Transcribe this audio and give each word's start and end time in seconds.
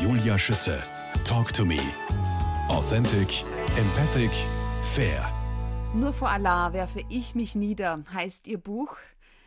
Julia 0.00 0.38
Schütze. 0.38 0.80
Talk 1.24 1.52
to 1.52 1.64
me. 1.64 1.80
Authentic, 2.68 3.42
empathic, 3.76 4.30
fair. 4.94 5.28
Nur 5.92 6.12
vor 6.12 6.28
Allah 6.28 6.72
werfe 6.72 7.02
ich 7.10 7.34
mich 7.34 7.56
nieder, 7.56 8.04
heißt 8.12 8.46
ihr 8.46 8.58
Buch. 8.58 8.96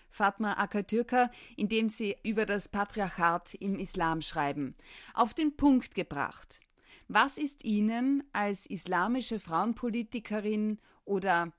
Fatma 0.09 0.57
Akatürka, 0.57 1.31
in 1.55 1.69
dem 1.69 1.87
sie 1.87 2.17
über 2.23 2.45
das 2.45 2.67
Patriarchat 2.67 3.53
im 3.55 3.79
Islam 3.79 4.21
schreiben. 4.21 4.75
Auf 5.13 5.33
den 5.33 5.55
Punkt 5.55 5.95
gebracht. 5.95 6.59
Was 7.07 7.37
ist 7.37 7.63
Ihnen 7.63 8.23
als 8.33 8.65
islamische 8.65 9.39
Frauenpolitikerin 9.39 10.79
oder 11.05 11.53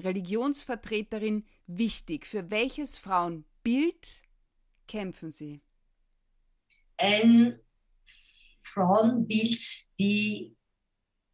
Religionsvertreterin 0.00 1.44
wichtig? 1.66 2.26
Für 2.26 2.50
welches 2.50 2.96
Frauenbild 2.96 4.22
kämpfen 4.86 5.30
Sie? 5.30 5.60
Ein 6.96 7.60
Frauenbild, 8.72 9.60
die 9.98 10.56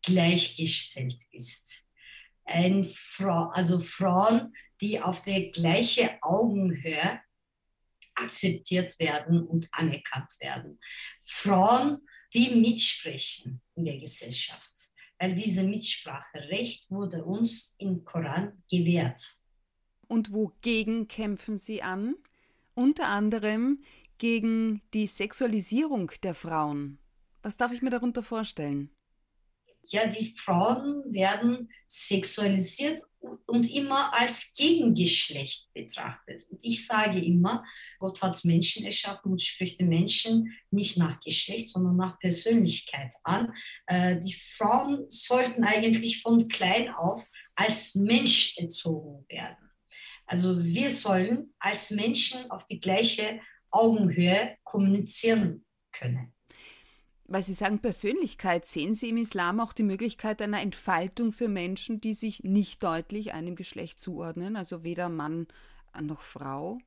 gleichgestellt 0.03 1.21
ist. 1.31 1.85
Ein 2.45 2.85
Frau, 2.85 3.49
also 3.51 3.81
Frauen, 3.81 4.55
die 4.81 5.01
auf 5.01 5.23
der 5.23 5.51
gleichen 5.51 6.11
Augenhöhe 6.21 7.21
akzeptiert 8.15 8.99
werden 8.99 9.47
und 9.47 9.69
anerkannt 9.73 10.33
werden. 10.41 10.79
Frauen, 11.25 12.07
die 12.33 12.55
mitsprechen 12.55 13.63
in 13.77 13.85
der 13.85 13.99
Gesellschaft, 13.99 14.91
weil 15.19 15.35
diese 15.35 15.63
Mitspracherecht 15.63 16.91
wurde 16.91 17.25
uns 17.25 17.75
im 17.79 18.05
Koran 18.05 18.63
gewährt. 18.71 19.23
Und 20.07 20.33
wogegen 20.33 21.09
kämpfen 21.09 21.59
Sie 21.59 21.83
an? 21.83 22.15
Unter 22.75 23.09
anderem 23.09 23.83
gegen 24.19 24.83
die 24.93 25.07
Sexualisierung 25.07 26.11
der 26.23 26.35
Frauen. 26.35 26.99
Was 27.45 27.59
darf 27.59 27.73
ich 27.73 27.83
mir 27.83 27.91
darunter 27.91 28.23
vorstellen? 28.23 28.91
Ja, 29.83 30.07
die 30.07 30.35
Frauen 30.35 31.05
werden 31.13 31.71
sexualisiert 31.87 33.03
und 33.45 33.71
immer 33.71 34.15
als 34.19 34.55
Gegengeschlecht 34.57 35.71
betrachtet. 35.75 36.47
Und 36.49 36.65
ich 36.65 36.87
sage 36.87 37.23
immer, 37.23 37.63
Gott 37.99 38.23
hat 38.23 38.43
Menschen 38.47 38.87
erschaffen 38.87 39.33
und 39.33 39.43
spricht 39.43 39.79
den 39.79 39.91
Menschen 39.91 40.57
nicht 40.71 40.97
nach 40.97 41.21
Geschlecht, 41.21 41.69
sondern 41.69 41.97
nach 41.97 42.19
Persönlichkeit 42.19 43.15
an. 43.25 43.53
Äh, 43.89 44.21
die 44.21 44.33
Frauen 44.33 45.05
sollten 45.11 45.65
eigentlich 45.65 46.23
von 46.23 46.49
klein 46.49 46.95
auf 46.95 47.27
als 47.55 47.95
Mensch 47.95 48.57
erzogen 48.57 49.27
werden. 49.29 49.71
Also 50.25 50.65
wir 50.65 50.89
sollen 50.89 51.53
als 51.59 51.91
Menschen 51.91 52.51
auf 52.51 52.67
die 52.69 52.81
gleiche 52.81 53.39
Augenhöhe 53.71 54.57
kommunizieren 54.65 55.67
können. 55.93 56.35
Weil 57.35 57.43
Sie 57.43 57.55
sagen 57.55 57.81
Persönlichkeit, 57.81 58.65
sehen 58.65 58.95
Sie 58.95 59.09
im 59.09 59.17
Islam 59.17 59.59
auch 59.59 59.73
die 59.73 59.83
Möglichkeit 59.83 60.41
einer 60.41 60.61
Entfaltung 60.61 61.33
für 61.33 61.49
Menschen, 61.49 62.01
die 62.01 62.13
sich 62.13 62.45
nicht 62.45 62.81
deutlich 62.81 63.35
einem 63.35 63.57
Geschlecht 63.57 63.99
zuordnen, 63.99 64.55
also 64.55 64.85
weder 64.85 65.09
Mann 65.09 65.49
noch 66.01 66.21
Frau? 66.21 66.79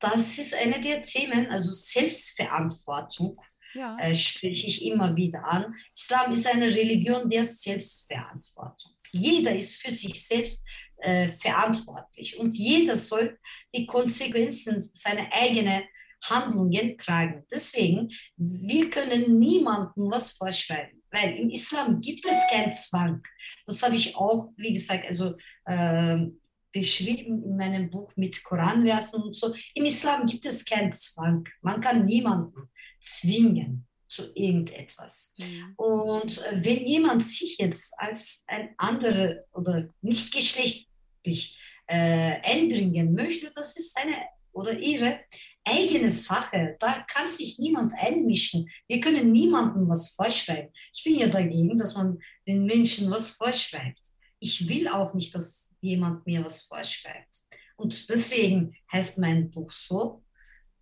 Das 0.00 0.38
ist 0.38 0.56
eine 0.56 0.80
der 0.80 1.02
Themen, 1.02 1.46
also 1.46 1.70
Selbstverantwortung 1.70 3.40
ja. 3.74 3.96
äh, 4.00 4.12
spreche 4.16 4.66
ich 4.66 4.84
immer 4.84 5.14
wieder 5.14 5.44
an. 5.44 5.72
Islam 5.94 6.32
ist 6.32 6.48
eine 6.48 6.66
Religion 6.66 7.30
der 7.30 7.44
Selbstverantwortung. 7.44 8.90
Jeder 9.12 9.54
ist 9.54 9.76
für 9.76 9.92
sich 9.92 10.26
selbst 10.26 10.64
äh, 10.96 11.28
verantwortlich 11.28 12.40
und 12.40 12.56
jeder 12.56 12.96
soll 12.96 13.38
die 13.72 13.86
Konsequenzen 13.86 14.80
seiner 14.80 15.32
eigenen 15.32 15.84
Handlungen 16.22 16.98
tragen. 16.98 17.44
Deswegen, 17.50 18.10
wir 18.36 18.90
können 18.90 19.38
niemandem 19.38 20.10
was 20.10 20.32
vorschreiben, 20.32 21.02
weil 21.10 21.36
im 21.38 21.50
Islam 21.50 22.00
gibt 22.00 22.26
es 22.26 22.38
keinen 22.50 22.72
Zwang. 22.72 23.22
Das 23.66 23.82
habe 23.82 23.96
ich 23.96 24.16
auch, 24.16 24.50
wie 24.56 24.74
gesagt, 24.74 25.06
also 25.06 25.36
äh, 25.64 26.26
beschrieben 26.72 27.42
in 27.44 27.56
meinem 27.56 27.90
Buch 27.90 28.12
mit 28.16 28.42
Koranversen 28.42 29.22
und 29.22 29.36
so. 29.36 29.54
Im 29.74 29.84
Islam 29.84 30.26
gibt 30.26 30.44
es 30.46 30.64
keinen 30.64 30.92
Zwang. 30.92 31.48
Man 31.62 31.80
kann 31.80 32.04
niemanden 32.04 32.70
zwingen 33.00 33.86
zu 34.08 34.32
irgendetwas. 34.34 35.34
Mhm. 35.38 35.74
Und 35.76 36.38
äh, 36.38 36.64
wenn 36.64 36.86
jemand 36.86 37.24
sich 37.24 37.58
jetzt 37.58 37.92
als 37.98 38.44
ein 38.46 38.74
anderer 38.78 39.44
oder 39.52 39.88
nicht 40.00 40.32
geschlechtlich 40.32 41.60
äh, 41.86 42.40
einbringen 42.42 43.14
möchte, 43.14 43.50
das 43.54 43.78
ist 43.78 43.94
seine 43.94 44.16
oder 44.58 44.78
ihre 44.78 45.20
eigene 45.64 46.10
Sache. 46.10 46.76
Da 46.80 47.04
kann 47.08 47.28
sich 47.28 47.58
niemand 47.58 47.92
einmischen. 47.96 48.68
Wir 48.88 49.00
können 49.00 49.32
niemandem 49.32 49.88
was 49.88 50.08
vorschreiben. 50.14 50.70
Ich 50.92 51.04
bin 51.04 51.14
ja 51.16 51.28
dagegen, 51.28 51.78
dass 51.78 51.94
man 51.94 52.18
den 52.46 52.64
Menschen 52.64 53.10
was 53.10 53.32
vorschreibt. 53.32 54.00
Ich 54.40 54.68
will 54.68 54.88
auch 54.88 55.14
nicht, 55.14 55.34
dass 55.34 55.68
jemand 55.80 56.26
mir 56.26 56.44
was 56.44 56.62
vorschreibt. 56.62 57.44
Und 57.76 58.08
deswegen 58.08 58.74
heißt 58.92 59.18
mein 59.18 59.50
Buch 59.50 59.72
so, 59.72 60.24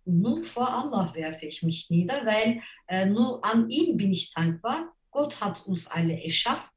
nur 0.05 0.41
vor 0.43 0.69
Allah 0.69 1.13
werfe 1.13 1.45
ich 1.45 1.61
mich 1.63 1.89
nieder, 1.89 2.25
weil 2.25 2.61
äh, 2.87 3.05
nur 3.05 3.43
an 3.43 3.69
ihm 3.69 3.97
bin 3.97 4.11
ich 4.11 4.33
dankbar. 4.33 4.93
Gott 5.11 5.39
hat 5.41 5.65
uns 5.67 5.87
alle 5.87 6.23
erschaffen 6.23 6.76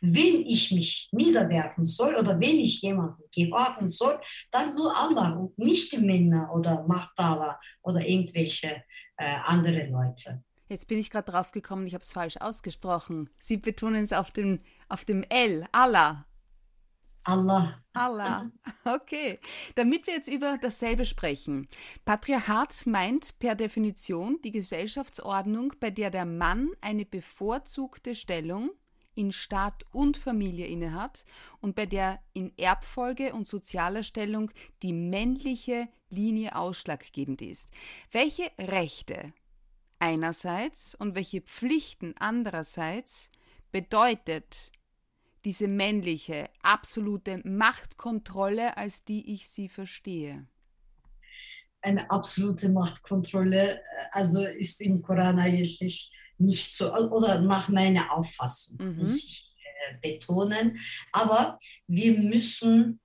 wenn 0.00 0.46
ich 0.46 0.72
mich 0.72 1.08
niederwerfen 1.12 1.84
soll 1.84 2.14
oder 2.14 2.38
wenn 2.40 2.58
ich 2.58 2.80
jemanden 2.82 3.22
gehorchen 3.34 3.88
soll, 3.88 4.20
dann 4.50 4.74
nur 4.74 4.96
Allah 4.96 5.30
und 5.32 5.58
nicht 5.58 5.92
die 5.92 5.98
Männer 5.98 6.50
oder 6.54 6.86
Machthaber 6.86 7.58
oder 7.82 8.06
irgendwelche 8.06 8.82
äh, 9.16 9.36
andere 9.44 9.86
Leute. 9.86 10.42
Jetzt 10.68 10.86
bin 10.86 10.98
ich 10.98 11.10
gerade 11.10 11.30
drauf 11.30 11.50
gekommen, 11.50 11.86
ich 11.86 11.94
habe 11.94 12.02
es 12.02 12.12
falsch 12.12 12.36
ausgesprochen. 12.36 13.28
Sie 13.38 13.56
betonen 13.56 14.04
es 14.04 14.12
auf 14.12 14.32
dem, 14.32 14.60
auf 14.88 15.04
dem 15.04 15.24
L, 15.28 15.66
Allah. 15.72 16.26
Allah. 17.24 17.82
Allah. 17.92 18.50
Okay. 18.84 19.38
Damit 19.74 20.06
wir 20.06 20.14
jetzt 20.14 20.32
über 20.32 20.58
dasselbe 20.60 21.04
sprechen. 21.04 21.68
Patriarchat 22.04 22.86
meint 22.86 23.38
per 23.38 23.54
Definition 23.54 24.40
die 24.42 24.52
Gesellschaftsordnung, 24.52 25.74
bei 25.80 25.90
der 25.90 26.10
der 26.10 26.24
Mann 26.24 26.70
eine 26.80 27.04
bevorzugte 27.04 28.14
Stellung 28.14 28.70
in 29.20 29.32
Staat 29.32 29.84
und 29.92 30.16
Familie 30.16 30.66
innehat 30.66 31.26
und 31.60 31.76
bei 31.76 31.84
der 31.84 32.20
in 32.32 32.56
Erbfolge 32.56 33.34
und 33.34 33.46
sozialer 33.46 34.02
Stellung 34.02 34.50
die 34.82 34.94
männliche 34.94 35.88
Linie 36.08 36.56
ausschlaggebend 36.56 37.42
ist. 37.42 37.68
Welche 38.10 38.50
Rechte 38.58 39.34
einerseits 39.98 40.94
und 40.94 41.14
welche 41.14 41.42
Pflichten 41.42 42.14
andererseits 42.18 43.30
bedeutet 43.70 44.72
diese 45.44 45.68
männliche, 45.68 46.48
absolute 46.62 47.42
Machtkontrolle, 47.44 48.78
als 48.78 49.04
die 49.04 49.34
ich 49.34 49.50
sie 49.50 49.68
verstehe? 49.68 50.46
Eine 51.82 52.10
absolute 52.10 52.70
Machtkontrolle, 52.70 53.80
äh, 53.80 53.82
also 54.12 54.44
ist 54.44 54.80
im 54.80 55.02
Koran 55.02 55.38
eigentlich 55.38 56.10
nicht 56.40 56.74
so, 56.74 56.92
oder 56.94 57.40
nach 57.40 57.68
meiner 57.68 58.12
Auffassung, 58.12 58.78
mhm. 58.80 58.98
muss 58.98 59.16
ich 59.18 59.50
äh, 59.62 60.12
betonen. 60.12 60.78
Aber 61.12 61.58
wir 61.86 62.18
müssen 62.18 63.00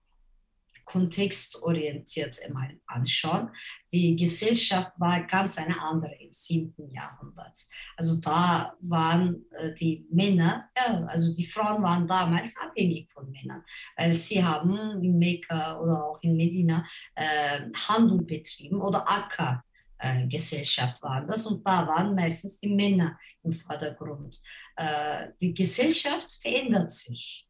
kontextorientiert 0.85 2.39
einmal 2.45 2.79
anschauen. 2.85 3.49
Die 3.91 4.15
Gesellschaft 4.15 4.91
war 4.97 5.25
ganz 5.25 5.57
eine 5.57 5.79
andere 5.81 6.13
im 6.19 6.31
7. 6.31 6.73
Jahrhundert. 6.93 7.57
Also 7.97 8.15
da 8.17 8.73
waren 8.81 9.45
äh, 9.51 9.73
die 9.73 10.07
Männer, 10.11 10.69
ja, 10.77 11.03
also 11.05 11.33
die 11.33 11.45
Frauen 11.45 11.81
waren 11.83 12.07
damals 12.07 12.55
abhängig 12.57 13.09
von 13.09 13.29
Männern, 13.31 13.63
weil 13.97 14.13
sie 14.13 14.43
haben 14.43 15.03
in 15.03 15.17
Mekka 15.17 15.79
oder 15.79 16.05
auch 16.05 16.19
in 16.21 16.37
Medina 16.37 16.85
äh, 17.15 17.61
Handel 17.87 18.21
betrieben 18.21 18.79
oder 18.79 19.09
Acker 19.09 19.63
äh, 19.97 20.27
Gesellschaft 20.27 21.01
war 21.01 21.25
das 21.25 21.45
und 21.47 21.65
da 21.65 21.87
waren 21.87 22.15
meistens 22.15 22.59
die 22.59 22.73
Männer 22.73 23.17
im 23.43 23.53
Vordergrund. 23.53 24.41
Äh, 24.75 25.29
die 25.39 25.53
Gesellschaft 25.53 26.39
verändert 26.41 26.91
sich 26.91 27.47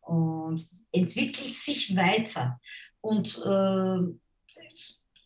und 0.00 0.64
entwickelt 0.92 1.54
sich 1.54 1.94
weiter 1.96 2.60
und 3.00 3.38
äh, 3.44 4.30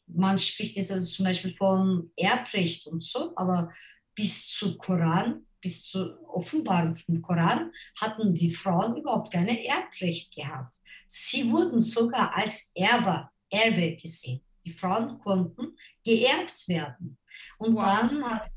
man 0.07 0.39
spricht 0.39 0.77
jetzt 0.77 0.93
also 0.93 1.09
zum 1.09 1.25
Beispiel 1.25 1.53
von 1.53 2.11
Erbrecht 2.17 2.87
und 2.87 3.05
so, 3.05 3.33
aber 3.37 3.73
bis 4.15 4.49
zu 4.49 4.77
Koran, 4.77 5.47
bis 5.61 5.85
zur 5.85 6.21
Offenbarung 6.29 6.95
vom 6.95 7.23
Koran 7.23 7.73
hatten 7.99 8.35
die 8.35 8.55
Frauen 8.55 8.97
überhaupt 8.97 9.33
keine 9.33 9.65
Erbrecht 9.67 10.35
gehabt. 10.35 10.77
Sie 11.07 11.51
wurden 11.51 11.81
sogar 11.81 12.37
als 12.37 12.71
Erbe, 12.75 13.29
Erbe 13.51 13.97
gesehen 13.97 14.44
die 14.65 14.73
Frauen 14.73 15.19
konnten 15.21 15.77
geerbt 16.05 16.69
werden. 16.69 17.19
Und 17.59 17.75
wow. 17.75 17.85
dann 17.85 18.25
hat, 18.25 18.49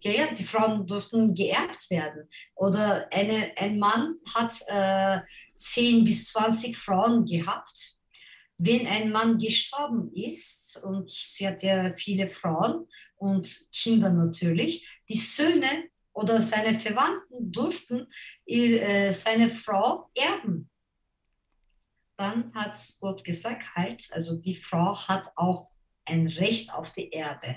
ja, 0.00 0.10
ja, 0.10 0.34
die 0.34 0.44
Frauen 0.44 0.86
durften 0.86 1.34
geerbt 1.34 1.90
werden. 1.90 2.28
Oder 2.54 3.08
eine, 3.12 3.52
ein 3.56 3.78
Mann 3.78 4.16
hat 4.34 4.54
äh, 4.68 5.20
10 5.56 6.04
bis 6.04 6.28
20 6.28 6.76
Frauen 6.76 7.24
gehabt. 7.24 7.98
wenn 8.56 8.86
ein 8.86 9.10
Mann 9.10 9.38
gestorben 9.38 10.12
ist, 10.14 10.76
und 10.84 11.10
sie 11.10 11.46
hat 11.46 11.62
ja 11.62 11.92
viele 11.96 12.28
Frauen 12.28 12.86
und 13.16 13.48
Kinder 13.72 14.12
natürlich, 14.12 14.86
die 15.08 15.18
Söhne 15.18 15.88
oder 16.12 16.40
seine 16.40 16.80
Verwandten 16.80 17.50
durften 17.52 18.06
ihr, 18.46 18.82
äh, 18.82 19.12
seine 19.12 19.50
Frau 19.50 20.10
erben. 20.14 20.70
Dann 22.16 22.54
hat 22.54 22.78
Gott 23.00 23.24
gesagt, 23.24 23.74
halt, 23.74 24.06
also 24.12 24.36
die 24.36 24.56
Frau 24.56 24.96
hat 24.96 25.30
auch 25.36 25.70
ein 26.04 26.28
Recht 26.28 26.72
auf 26.72 26.92
die 26.92 27.12
Erbe. 27.12 27.56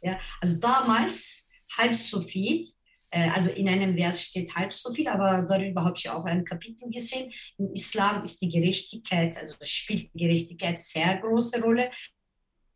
Ja, 0.00 0.18
also 0.40 0.58
damals 0.58 1.46
halb 1.76 1.96
so 1.96 2.20
viel, 2.20 2.72
äh, 3.10 3.28
also 3.30 3.50
in 3.50 3.68
einem 3.68 3.96
Vers 3.96 4.22
steht 4.22 4.54
halb 4.54 4.72
so 4.72 4.92
viel, 4.92 5.06
aber 5.06 5.46
darüber 5.48 5.84
habe 5.84 5.96
ich 5.96 6.08
auch 6.08 6.24
ein 6.24 6.44
Kapitel 6.44 6.90
gesehen. 6.90 7.32
Im 7.58 7.72
Islam 7.72 8.22
ist 8.22 8.40
die 8.42 8.48
Gerechtigkeit, 8.48 9.36
also 9.38 9.54
spielt 9.62 10.12
die 10.14 10.18
Gerechtigkeit 10.18 10.80
sehr 10.80 11.18
große 11.18 11.60
Rolle, 11.62 11.90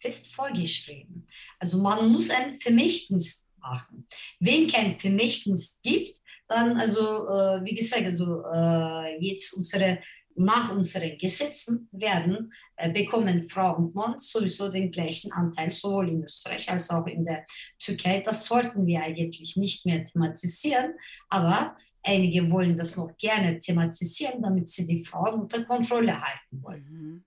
fest 0.00 0.32
vorgeschrieben. 0.32 1.26
Also 1.58 1.78
man 1.78 2.12
muss 2.12 2.30
ein 2.30 2.60
Vermächtnis 2.60 3.48
machen. 3.58 4.06
Wenn 4.38 4.68
kein 4.68 5.00
Vermächtnis 5.00 5.80
gibt, 5.82 6.18
dann, 6.48 6.76
also 6.76 7.00
äh, 7.28 7.64
wie 7.64 7.74
gesagt, 7.74 8.04
also 8.04 8.44
äh, 8.44 9.18
jetzt 9.24 9.52
unsere 9.54 10.00
nach 10.36 10.74
unseren 10.74 11.18
Gesetzen 11.18 11.88
werden, 11.92 12.52
äh, 12.76 12.92
bekommen 12.92 13.48
Frau 13.48 13.76
und 13.76 13.94
Mann 13.94 14.18
sowieso 14.18 14.70
den 14.70 14.90
gleichen 14.90 15.32
Anteil, 15.32 15.70
sowohl 15.70 16.08
in 16.08 16.24
Österreich 16.24 16.70
als 16.70 16.90
auch 16.90 17.06
in 17.06 17.24
der 17.24 17.44
Türkei. 17.78 18.20
Das 18.20 18.46
sollten 18.46 18.86
wir 18.86 19.02
eigentlich 19.02 19.56
nicht 19.56 19.84
mehr 19.86 20.04
thematisieren, 20.04 20.94
aber 21.28 21.76
einige 22.02 22.50
wollen 22.50 22.76
das 22.76 22.96
noch 22.96 23.16
gerne 23.18 23.58
thematisieren, 23.58 24.42
damit 24.42 24.68
sie 24.68 24.86
die 24.86 25.04
Frauen 25.04 25.42
unter 25.42 25.64
Kontrolle 25.64 26.20
halten 26.20 26.62
wollen. 26.62 27.25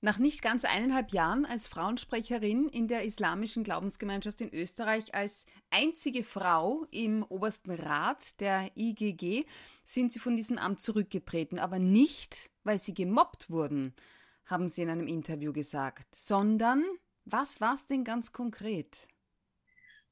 Nach 0.00 0.18
nicht 0.18 0.42
ganz 0.42 0.64
eineinhalb 0.64 1.10
Jahren 1.10 1.44
als 1.44 1.66
Frauensprecherin 1.66 2.68
in 2.68 2.86
der 2.86 3.04
islamischen 3.04 3.64
Glaubensgemeinschaft 3.64 4.40
in 4.40 4.54
Österreich 4.54 5.12
als 5.12 5.44
einzige 5.70 6.22
Frau 6.22 6.86
im 6.92 7.24
obersten 7.24 7.72
Rat 7.72 8.40
der 8.40 8.70
IGG 8.76 9.44
sind 9.82 10.12
sie 10.12 10.20
von 10.20 10.36
diesem 10.36 10.56
Amt 10.56 10.80
zurückgetreten, 10.80 11.58
aber 11.58 11.80
nicht, 11.80 12.48
weil 12.62 12.78
sie 12.78 12.94
gemobbt 12.94 13.50
wurden, 13.50 13.92
haben 14.46 14.68
sie 14.68 14.82
in 14.82 14.90
einem 14.90 15.08
Interview 15.08 15.52
gesagt, 15.52 16.14
sondern 16.14 16.84
was 17.24 17.60
war 17.60 17.74
es 17.74 17.88
denn 17.88 18.04
ganz 18.04 18.32
konkret? 18.32 19.08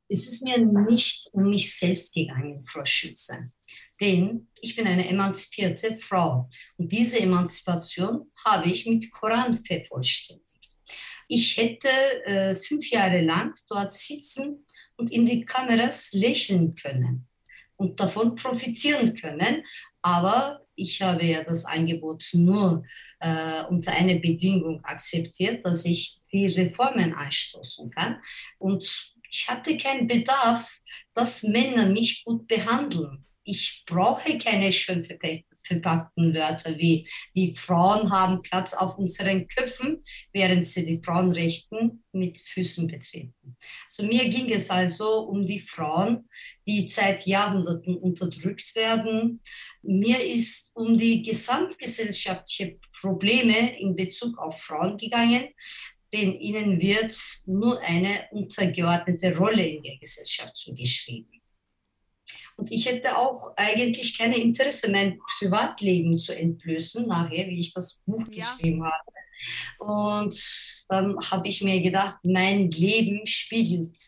Es 0.09 0.29
ist 0.29 0.43
mir 0.45 0.59
nicht 0.59 1.29
um 1.33 1.51
mich 1.51 1.75
selbst 1.77 2.15
gegangen, 2.15 2.63
Frau 2.63 2.85
Schütze. 2.85 3.51
Denn 4.01 4.49
ich 4.61 4.77
bin 4.77 4.87
eine 4.87 5.09
emanzipierte 5.09 5.99
Frau. 5.99 6.49
Und 6.77 6.93
diese 6.93 7.21
Emanzipation 7.21 8.31
habe 8.45 8.69
ich 8.71 8.87
mit 8.87 9.11
Koran 9.11 9.55
vervollständigt. 9.65 10.79
Ich 11.29 11.57
hätte 11.57 11.89
äh, 12.25 12.57
fünf 12.57 12.89
Jahre 12.91 13.21
lang 13.21 13.55
dort 13.69 13.93
sitzen 13.93 14.65
und 14.97 15.11
in 15.11 15.27
die 15.27 15.45
Kameras 15.45 16.13
lächeln 16.13 16.75
können 16.77 17.27
und 17.77 17.99
davon 17.99 18.35
profitieren 18.35 19.15
können. 19.15 19.65
Aber 20.03 20.61
ich 20.77 21.03
habe 21.03 21.25
ja 21.25 21.43
das 21.43 21.65
Angebot 21.65 22.29
nur 22.33 22.85
äh, 23.21 23.65
unter 23.65 23.93
einer 23.93 24.17
Bedingung 24.17 24.85
akzeptiert, 24.85 25.67
dass 25.67 25.85
ich 25.85 26.19
die 26.33 26.47
Reformen 26.47 27.15
anstoßen 27.15 27.91
kann. 27.91 28.21
Und 28.59 29.15
ich 29.31 29.49
hatte 29.49 29.77
keinen 29.77 30.07
Bedarf, 30.07 30.79
dass 31.15 31.43
Männer 31.43 31.87
mich 31.87 32.25
gut 32.25 32.47
behandeln. 32.47 33.25
Ich 33.45 33.85
brauche 33.87 34.39
keine 34.39 34.73
schön 34.73 35.07
verpackten 35.67 36.35
Wörter 36.35 36.79
wie 36.79 37.09
die 37.35 37.55
Frauen 37.55 38.11
haben 38.11 38.43
Platz 38.43 38.75
auf 38.75 38.99
unseren 38.99 39.47
Köpfen, 39.49 40.03
während 40.33 40.67
sie 40.67 40.87
die 40.87 41.01
Frauenrechten 41.03 42.05
mit 42.13 42.39
Füßen 42.39 42.87
betreten. 42.87 43.57
Also 43.87 44.05
mir 44.05 44.29
ging 44.29 44.51
es 44.51 44.71
also 44.71 45.21
um 45.27 45.47
die 45.47 45.61
Frauen, 45.61 46.29
die 46.67 46.89
seit 46.89 47.27
Jahrhunderten 47.27 47.97
unterdrückt 47.97 48.75
werden. 48.75 49.41
Mir 49.83 50.23
ist 50.23 50.71
um 50.75 50.97
die 50.97 51.23
gesamtgesellschaftlichen 51.23 52.81
Probleme 53.01 53.79
in 53.79 53.95
Bezug 53.95 54.39
auf 54.39 54.61
Frauen 54.61 54.97
gegangen, 54.97 55.49
denn 56.13 56.33
ihnen 56.35 56.81
wird 56.81 57.15
nur 57.47 57.81
eine 57.81 58.29
untergeordnete 58.31 59.37
Rolle 59.37 59.67
in 59.67 59.83
der 59.83 59.97
Gesellschaft 59.99 60.57
zugeschrieben. 60.57 61.43
Und 62.57 62.73
ich 62.73 62.87
hätte 62.87 63.19
auch 63.19 63.55
eigentlich 63.57 64.17
keine 64.17 64.39
Interesse, 64.39 64.91
mein 64.91 65.19
Privatleben 65.19 66.17
zu 66.19 66.35
entblößen, 66.35 67.07
nachher, 67.07 67.47
wie 67.49 67.61
ich 67.61 67.75
das 67.75 68.03
Buch 68.07 68.25
ja. 68.31 68.55
geschrieben 68.55 68.85
habe. 68.85 68.95
Und 69.79 70.87
dann 70.89 71.19
habe 71.31 71.49
ich 71.49 71.63
mir 71.63 71.83
gedacht, 71.83 72.17
mein 72.23 72.71
Leben 72.71 73.27
spiegelt 73.27 73.99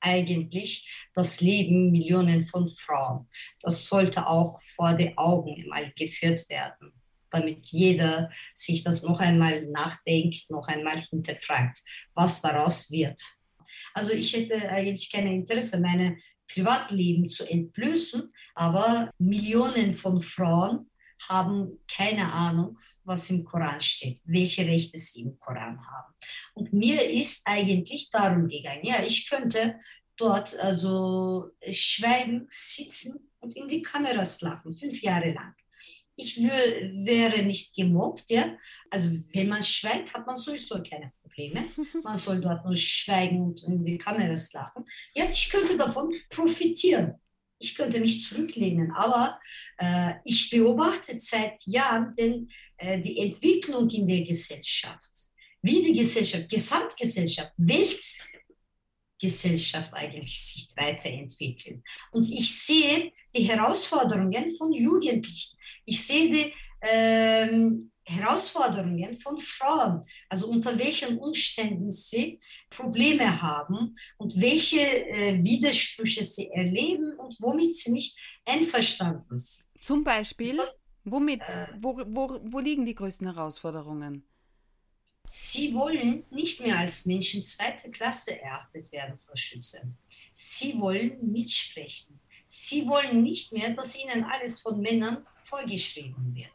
eigentlich 0.00 1.06
das 1.14 1.40
Leben 1.40 1.92
Millionen 1.92 2.46
von 2.46 2.68
Frauen. 2.68 3.28
Das 3.60 3.86
sollte 3.86 4.26
auch 4.26 4.60
vor 4.62 4.94
die 4.94 5.16
Augen 5.16 5.68
mal 5.68 5.92
geführt 5.96 6.48
werden 6.48 6.92
damit 7.34 7.66
jeder 7.66 8.30
sich 8.54 8.84
das 8.84 9.02
noch 9.02 9.20
einmal 9.20 9.66
nachdenkt, 9.66 10.50
noch 10.50 10.68
einmal 10.68 11.00
hinterfragt, 11.10 11.78
was 12.14 12.40
daraus 12.40 12.90
wird. 12.90 13.20
Also 13.92 14.12
ich 14.12 14.34
hätte 14.34 14.68
eigentlich 14.68 15.10
kein 15.10 15.26
Interesse, 15.26 15.80
meine 15.80 16.16
Privatleben 16.48 17.28
zu 17.28 17.44
entblößen, 17.44 18.32
aber 18.54 19.10
Millionen 19.18 19.96
von 19.96 20.20
Frauen 20.22 20.90
haben 21.28 21.78
keine 21.88 22.32
Ahnung, 22.32 22.78
was 23.04 23.30
im 23.30 23.44
Koran 23.44 23.80
steht, 23.80 24.20
welche 24.24 24.66
Rechte 24.66 24.98
sie 24.98 25.22
im 25.22 25.38
Koran 25.38 25.78
haben. 25.78 26.14
Und 26.54 26.72
mir 26.72 27.02
ist 27.10 27.42
eigentlich 27.46 28.10
darum 28.10 28.48
gegangen, 28.48 28.84
ja, 28.84 29.02
ich 29.02 29.28
könnte 29.28 29.80
dort 30.16 30.56
also 30.58 31.50
schweigen, 31.70 32.46
sitzen 32.50 33.30
und 33.40 33.56
in 33.56 33.68
die 33.68 33.82
Kameras 33.82 34.40
lachen, 34.40 34.76
fünf 34.76 35.00
Jahre 35.00 35.32
lang 35.32 35.54
ich 36.16 36.40
wäre 36.40 37.42
nicht 37.42 37.74
gemobbt. 37.74 38.30
Ja? 38.30 38.56
Also 38.90 39.10
wenn 39.32 39.48
man 39.48 39.62
schweigt, 39.62 40.14
hat 40.14 40.26
man 40.26 40.36
sowieso 40.36 40.82
keine 40.82 41.10
Probleme. 41.20 41.68
Man 42.02 42.16
soll 42.16 42.40
dort 42.40 42.64
nur 42.64 42.76
schweigen 42.76 43.40
und 43.40 43.62
in 43.64 43.84
die 43.84 43.98
Kameras 43.98 44.52
lachen. 44.52 44.84
Ja, 45.14 45.28
ich 45.30 45.50
könnte 45.50 45.76
davon 45.76 46.14
profitieren. 46.28 47.14
Ich 47.58 47.74
könnte 47.74 48.00
mich 48.00 48.22
zurücklehnen, 48.24 48.90
aber 48.92 49.38
äh, 49.78 50.14
ich 50.24 50.50
beobachte 50.50 51.18
seit 51.18 51.62
Jahren 51.64 52.14
den, 52.14 52.50
äh, 52.76 53.00
die 53.00 53.18
Entwicklung 53.18 53.88
in 53.90 54.06
der 54.06 54.22
Gesellschaft. 54.22 55.30
Wie 55.62 55.82
die 55.82 55.98
Gesellschaft, 55.98 56.48
Gesamtgesellschaft, 56.50 57.52
Welt, 57.56 58.04
Gesellschaft 59.24 59.92
eigentlich 59.94 60.38
sich 60.40 60.68
weiterentwickelt. 60.76 61.82
Und 62.12 62.28
ich 62.30 62.62
sehe 62.62 63.12
die 63.34 63.44
Herausforderungen 63.44 64.54
von 64.54 64.72
Jugendlichen. 64.72 65.56
Ich 65.84 66.06
sehe 66.06 66.30
die 66.30 66.52
ähm, 66.82 67.90
Herausforderungen 68.06 69.16
von 69.18 69.38
Frauen, 69.38 70.04
also 70.28 70.48
unter 70.48 70.78
welchen 70.78 71.18
Umständen 71.18 71.90
sie 71.90 72.38
Probleme 72.68 73.40
haben 73.40 73.94
und 74.18 74.38
welche 74.40 74.80
äh, 74.80 75.42
Widersprüche 75.42 76.22
sie 76.22 76.50
erleben 76.50 77.18
und 77.18 77.34
womit 77.40 77.76
sie 77.76 77.92
nicht 77.92 78.18
einverstanden 78.44 79.38
sind. 79.38 79.66
Zum 79.78 80.04
Beispiel, 80.04 80.60
womit, 81.04 81.40
äh, 81.40 81.68
wo, 81.80 81.96
wo, 82.06 82.40
wo 82.44 82.58
liegen 82.58 82.84
die 82.84 82.94
größten 82.94 83.32
Herausforderungen? 83.32 84.22
Sie 85.26 85.72
wollen 85.74 86.24
nicht 86.30 86.60
mehr 86.60 86.78
als 86.78 87.06
Menschen 87.06 87.42
zweiter 87.42 87.88
Klasse 87.90 88.40
erachtet 88.40 88.92
werden, 88.92 89.18
Frau 89.18 89.34
Schütze. 89.34 89.94
Sie 90.34 90.78
wollen 90.78 91.32
mitsprechen. 91.32 92.20
Sie 92.46 92.86
wollen 92.86 93.22
nicht 93.22 93.52
mehr, 93.52 93.70
dass 93.70 93.96
ihnen 93.96 94.24
alles 94.24 94.60
von 94.60 94.80
Männern 94.80 95.26
vorgeschrieben 95.38 96.34
wird. 96.34 96.50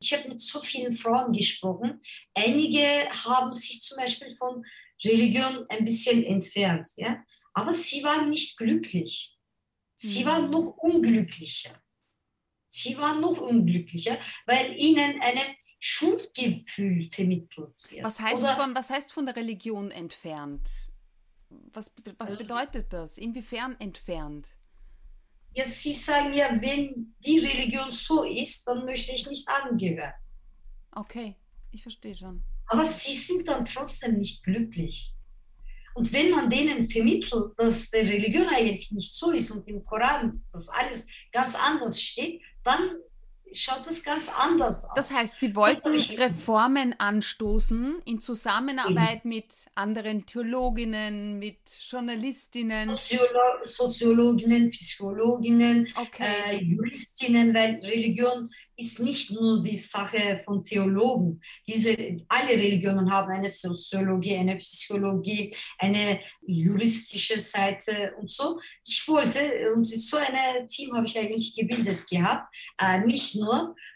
Ich 0.00 0.12
habe 0.12 0.28
mit 0.28 0.40
so 0.40 0.60
vielen 0.60 0.96
Frauen 0.96 1.32
gesprochen. 1.32 2.00
Einige 2.34 2.82
haben 3.24 3.52
sich 3.52 3.82
zum 3.82 3.98
Beispiel 3.98 4.34
von 4.34 4.64
Religion 5.02 5.66
ein 5.68 5.84
bisschen 5.84 6.24
entfernt, 6.24 6.88
ja? 6.96 7.22
aber 7.52 7.72
sie 7.72 8.02
waren 8.02 8.28
nicht 8.28 8.56
glücklich. 8.56 9.36
Sie 9.94 10.22
mhm. 10.22 10.28
waren 10.28 10.50
noch 10.50 10.76
unglücklicher. 10.78 11.80
Sie 12.74 12.98
waren 12.98 13.20
noch 13.20 13.40
unglücklicher, 13.40 14.18
weil 14.46 14.76
ihnen 14.76 15.20
eine 15.22 15.40
Schuldgefühl 15.78 17.02
vermittelt 17.02 17.90
wird. 17.90 18.02
Was 18.02 18.18
heißt, 18.18 18.44
von, 18.44 18.74
was 18.74 18.90
heißt 18.90 19.12
von 19.12 19.26
der 19.26 19.36
Religion 19.36 19.92
entfernt? 19.92 20.68
Was, 21.72 21.94
was 22.18 22.30
also, 22.30 22.38
bedeutet 22.38 22.92
das? 22.92 23.16
Inwiefern 23.16 23.76
entfernt? 23.78 24.56
Ja, 25.52 25.64
Sie 25.66 25.92
sagen 25.92 26.34
ja, 26.34 26.48
wenn 26.60 27.14
die 27.24 27.38
Religion 27.38 27.92
so 27.92 28.24
ist, 28.24 28.66
dann 28.66 28.84
möchte 28.84 29.12
ich 29.12 29.28
nicht 29.28 29.48
angehören. 29.48 30.14
Okay, 30.90 31.36
ich 31.70 31.82
verstehe 31.82 32.16
schon. 32.16 32.42
Aber 32.66 32.84
sie 32.84 33.14
sind 33.14 33.46
dann 33.46 33.64
trotzdem 33.66 34.18
nicht 34.18 34.42
glücklich. 34.42 35.14
Und 35.94 36.12
wenn 36.12 36.30
man 36.30 36.50
denen 36.50 36.88
vermittelt, 36.90 37.52
dass 37.56 37.90
die 37.90 37.98
Religion 37.98 38.48
eigentlich 38.48 38.90
nicht 38.90 39.14
so 39.14 39.30
ist 39.30 39.50
und 39.52 39.66
im 39.68 39.84
Koran 39.84 40.44
das 40.52 40.68
alles 40.68 41.06
ganz 41.32 41.54
anders 41.54 42.00
steht, 42.02 42.42
dann 42.64 42.96
schaut 43.54 43.86
es 43.86 44.02
ganz 44.02 44.28
anders 44.28 44.84
aus. 44.84 44.90
Das 44.94 45.10
heißt, 45.10 45.38
Sie 45.38 45.54
wollten 45.56 46.00
Reformen 46.16 46.94
anstoßen 46.98 48.02
in 48.04 48.20
Zusammenarbeit 48.20 49.24
mhm. 49.24 49.28
mit 49.28 49.46
anderen 49.74 50.26
Theologinnen, 50.26 51.38
mit 51.38 51.58
Journalistinnen. 51.80 52.90
Soziolo 52.90 53.40
Soziologinnen, 53.62 54.70
Psychologinnen, 54.70 55.88
okay. 55.96 56.26
äh, 56.50 56.62
Juristinnen, 56.62 57.54
weil 57.54 57.80
Religion 57.82 58.50
ist 58.76 58.98
nicht 59.00 59.30
nur 59.30 59.62
die 59.62 59.76
Sache 59.76 60.40
von 60.44 60.64
Theologen. 60.64 61.40
Diese, 61.66 61.96
alle 62.28 62.50
Religionen 62.50 63.10
haben 63.10 63.30
eine 63.30 63.48
Soziologie, 63.48 64.36
eine 64.36 64.56
Psychologie, 64.56 65.54
eine 65.78 66.20
juristische 66.46 67.38
Seite 67.38 68.14
und 68.18 68.30
so. 68.30 68.60
Ich 68.84 69.06
wollte, 69.08 69.72
und 69.74 69.84
so 69.84 70.16
ein 70.16 70.68
Team 70.68 70.94
habe 70.94 71.06
ich 71.06 71.18
eigentlich 71.18 71.54
gebildet 71.54 72.06
gehabt, 72.08 72.54
äh, 72.80 73.00
nicht 73.00 73.36
nur, 73.36 73.43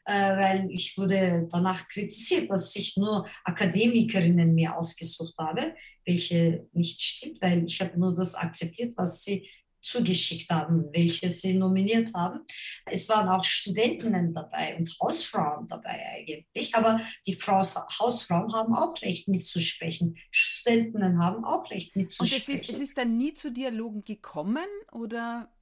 äh, 0.04 0.36
weil 0.36 0.68
ich 0.70 0.96
wurde 0.96 1.48
danach 1.50 1.88
kritisiert, 1.88 2.50
dass 2.50 2.74
ich 2.76 2.96
nur 2.96 3.26
Akademikerinnen 3.44 4.54
mir 4.54 4.76
ausgesucht 4.76 5.34
habe, 5.38 5.74
welche 6.04 6.66
nicht 6.72 7.00
stimmt, 7.00 7.42
weil 7.42 7.64
ich 7.64 7.80
habe 7.80 7.98
nur 7.98 8.14
das 8.14 8.34
akzeptiert, 8.34 8.94
was 8.96 9.22
sie 9.22 9.48
zugeschickt 9.80 10.50
haben, 10.50 10.92
welche 10.92 11.30
sie 11.30 11.54
nominiert 11.54 12.12
haben. 12.14 12.40
Es 12.86 13.08
waren 13.08 13.28
auch 13.28 13.44
Studentinnen 13.44 14.34
dabei 14.34 14.76
und 14.76 14.94
Hausfrauen 15.00 15.66
dabei 15.68 16.04
eigentlich, 16.14 16.74
aber 16.74 17.00
die 17.26 17.34
Frau, 17.34 17.62
Hausfrauen 17.62 18.52
haben 18.52 18.74
auch 18.74 19.00
Recht 19.02 19.28
mitzusprechen. 19.28 20.16
Studentinnen 20.30 21.22
haben 21.22 21.44
auch 21.44 21.70
Recht 21.70 21.96
mitzusprechen. 21.96 22.52
Und 22.52 22.58
es 22.58 22.62
ist, 22.62 22.70
es 22.70 22.80
ist 22.80 22.98
dann 22.98 23.16
nie 23.16 23.34
zu 23.34 23.52
Dialogen 23.52 24.04
gekommen 24.04 24.66
oder? 24.92 25.52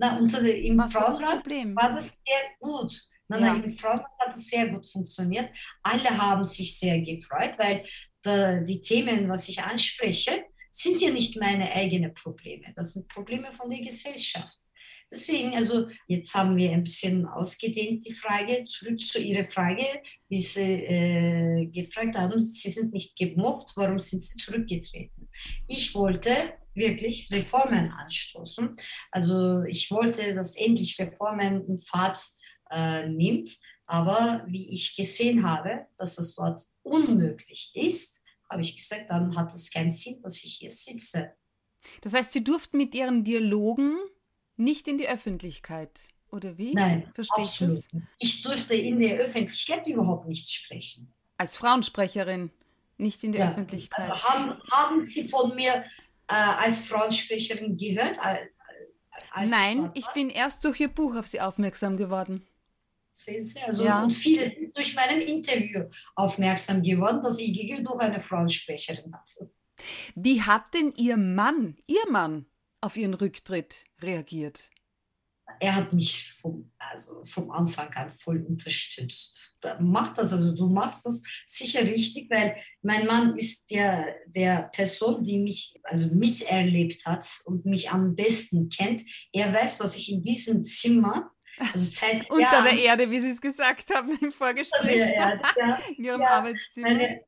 Na, 0.00 0.16
unter, 0.16 0.40
im 0.40 0.78
Was 0.78 0.92
Frauenrat 0.92 1.46
war, 1.46 1.74
war 1.76 1.94
das 1.94 2.18
sehr 2.26 2.40
gut. 2.58 2.90
Na, 3.28 3.38
ja. 3.38 3.54
na, 3.54 3.62
Im 3.62 3.70
Frauenrat 3.70 4.10
hat 4.18 4.34
es 4.34 4.48
sehr 4.48 4.66
gut 4.68 4.86
funktioniert. 4.90 5.50
Alle 5.82 6.16
haben 6.16 6.42
sich 6.42 6.78
sehr 6.78 7.02
gefreut, 7.02 7.52
weil 7.58 7.84
da, 8.22 8.60
die 8.60 8.80
Themen, 8.80 9.28
was 9.28 9.50
ich 9.50 9.62
anspreche, 9.62 10.44
sind 10.70 11.02
ja 11.02 11.10
nicht 11.10 11.38
meine 11.38 11.70
eigenen 11.72 12.14
Probleme. 12.14 12.72
Das 12.74 12.94
sind 12.94 13.08
Probleme 13.08 13.52
von 13.52 13.68
der 13.68 13.80
Gesellschaft. 13.80 14.56
Deswegen, 15.12 15.54
also 15.54 15.88
jetzt 16.06 16.32
haben 16.34 16.56
wir 16.56 16.70
ein 16.70 16.84
bisschen 16.84 17.26
ausgedehnt 17.26 18.06
die 18.06 18.14
Frage, 18.14 18.64
zurück 18.64 19.02
zu 19.02 19.20
Ihrer 19.20 19.46
Frage, 19.48 19.84
wie 20.28 20.40
Sie 20.40 20.60
äh, 20.60 21.66
gefragt 21.66 22.16
haben, 22.16 22.38
Sie 22.38 22.70
sind 22.70 22.94
nicht 22.94 23.18
gemobbt, 23.18 23.72
warum 23.76 23.98
sind 23.98 24.24
Sie 24.24 24.38
zurückgetreten? 24.38 25.28
Ich 25.66 25.94
wollte 25.94 26.54
wirklich 26.74 27.30
Reformen 27.32 27.90
anstoßen. 27.90 28.76
Also 29.10 29.62
ich 29.64 29.90
wollte, 29.90 30.34
dass 30.34 30.56
endlich 30.56 30.98
Reformen 30.98 31.64
einen 31.66 31.80
Pfad 31.80 32.20
äh, 32.70 33.08
nimmt, 33.08 33.56
aber 33.86 34.44
wie 34.46 34.70
ich 34.70 34.94
gesehen 34.96 35.42
habe, 35.42 35.86
dass 35.98 36.16
das 36.16 36.36
Wort 36.38 36.62
unmöglich 36.82 37.72
ist, 37.74 38.22
habe 38.48 38.62
ich 38.62 38.76
gesagt, 38.76 39.10
dann 39.10 39.36
hat 39.36 39.52
es 39.52 39.70
keinen 39.70 39.90
Sinn, 39.90 40.20
dass 40.22 40.44
ich 40.44 40.56
hier 40.56 40.70
sitze. 40.70 41.32
Das 42.02 42.14
heißt, 42.14 42.32
Sie 42.32 42.44
durften 42.44 42.76
mit 42.76 42.94
Ihren 42.94 43.24
Dialogen 43.24 43.96
nicht 44.56 44.86
in 44.88 44.98
die 44.98 45.08
Öffentlichkeit, 45.08 46.08
oder 46.30 46.58
wie? 46.58 46.74
Nein, 46.74 47.10
Verstehe 47.14 47.44
absolut. 47.44 47.84
Ich, 48.18 48.36
ich 48.36 48.42
durfte 48.42 48.74
in 48.74 49.00
der 49.00 49.18
Öffentlichkeit 49.18 49.86
überhaupt 49.86 50.28
nicht 50.28 50.50
sprechen. 50.50 51.12
Als 51.36 51.56
Frauensprecherin, 51.56 52.50
nicht 52.98 53.24
in 53.24 53.32
der 53.32 53.46
ja. 53.46 53.50
Öffentlichkeit. 53.50 54.10
Also 54.10 54.22
haben, 54.22 54.62
haben 54.70 55.04
Sie 55.04 55.28
von 55.28 55.54
mir 55.54 55.84
als 56.30 56.80
Frauensprecherin 56.80 57.76
gehört? 57.76 58.18
Als 59.32 59.50
Nein, 59.50 59.78
Frau? 59.78 59.90
ich 59.94 60.06
bin 60.08 60.30
erst 60.30 60.64
durch 60.64 60.80
Ihr 60.80 60.88
Buch 60.88 61.16
auf 61.16 61.26
Sie 61.26 61.40
aufmerksam 61.40 61.96
geworden. 61.96 62.46
Sehen 63.10 63.42
Sie? 63.42 63.60
Also, 63.60 63.84
ja. 63.84 64.02
Und 64.02 64.12
viele 64.12 64.50
sind 64.50 64.76
durch 64.76 64.94
mein 64.94 65.20
Interview 65.20 65.84
aufmerksam 66.14 66.82
geworden, 66.82 67.20
dass 67.22 67.38
ich 67.38 67.52
durch 67.52 68.00
eine 68.00 68.20
Frauensprecherin 68.20 69.12
hatte. 69.12 69.50
Wie 70.14 70.42
hat 70.42 70.74
denn 70.74 70.92
Ihr 70.96 71.16
Mann, 71.16 71.76
Ihr 71.86 72.08
Mann, 72.10 72.46
auf 72.80 72.96
Ihren 72.96 73.14
Rücktritt 73.14 73.84
reagiert? 74.00 74.70
Er 75.58 75.74
hat 75.74 75.92
mich 75.92 76.32
vom, 76.40 76.70
also 76.78 77.24
vom 77.24 77.50
Anfang 77.50 77.92
an 77.94 78.12
voll 78.12 78.44
unterstützt. 78.46 79.56
Mach 79.80 80.14
das, 80.14 80.32
also 80.32 80.54
du 80.54 80.68
machst 80.68 81.06
das 81.06 81.22
sicher 81.46 81.82
richtig, 81.82 82.30
weil 82.30 82.56
mein 82.82 83.06
Mann 83.06 83.36
ist 83.36 83.70
der, 83.70 84.16
der 84.26 84.70
Person, 84.72 85.24
die 85.24 85.38
mich 85.38 85.80
also 85.82 86.14
miterlebt 86.14 87.04
hat 87.06 87.26
und 87.44 87.66
mich 87.66 87.90
am 87.90 88.14
besten 88.14 88.68
kennt. 88.68 89.02
Er 89.32 89.52
weiß, 89.52 89.80
was 89.80 89.96
ich 89.96 90.12
in 90.12 90.22
diesem 90.22 90.64
Zimmer 90.64 91.30
also 91.60 91.84
seit 91.84 92.30
Unter 92.30 92.42
Jahren, 92.42 92.64
der 92.64 92.78
Erde, 92.78 93.10
wie 93.10 93.20
Sie 93.20 93.30
es 93.30 93.40
gesagt 93.40 93.94
haben 93.94 94.16
im 94.20 94.32
Vorgespräch. 94.32 95.12
Erde, 95.12 95.40
ja. 95.58 95.80
In 95.96 96.04
Ihrem 96.04 96.20
ja, 96.20 96.28
Arbeitszimmer. 96.28 96.88
Meine, 96.88 97.20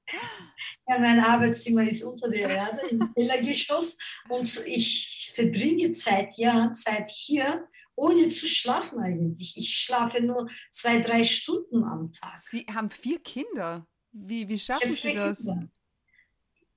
ja, 0.89 0.99
mein 0.99 1.21
Arbeitszimmer 1.21 1.87
ist 1.87 2.03
unter 2.03 2.31
der 2.31 2.49
Erde 2.49 2.81
im 2.91 3.13
Kellergeschoss 3.15 3.99
und 4.29 4.67
ich 4.67 5.33
verbringe 5.35 5.95
seit 5.95 6.37
Jahren 6.37 6.75
Zeit 6.75 7.09
hier, 7.09 7.69
ohne 7.95 8.29
zu 8.29 8.47
schlafen 8.47 8.99
eigentlich. 8.99 9.57
Ich 9.57 9.77
schlafe 9.77 10.23
nur 10.23 10.49
zwei, 10.71 11.01
drei 11.01 11.25
Stunden 11.25 11.85
am 11.85 12.13
Tag. 12.13 12.41
Sie 12.49 12.67
haben 12.73 12.91
vier 12.91 13.21
Kinder. 13.21 13.87
Wie, 14.13 14.49
wie 14.49 14.59
schaffen 14.59 14.95
Sie 14.95 15.13
das? 15.13 15.39
Kinder. 15.39 15.69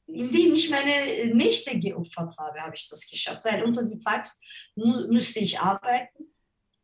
Indem 0.08 0.54
ich 0.54 0.70
meine 0.70 1.34
Nächte 1.34 1.80
geopfert 1.80 2.38
habe, 2.38 2.60
habe 2.60 2.76
ich 2.76 2.88
das 2.90 3.10
geschafft. 3.10 3.44
Weil 3.44 3.64
unter 3.64 3.84
die 3.84 4.00
Tags 4.00 4.40
müsste 4.76 5.40
ich 5.40 5.60
arbeiten 5.60 6.36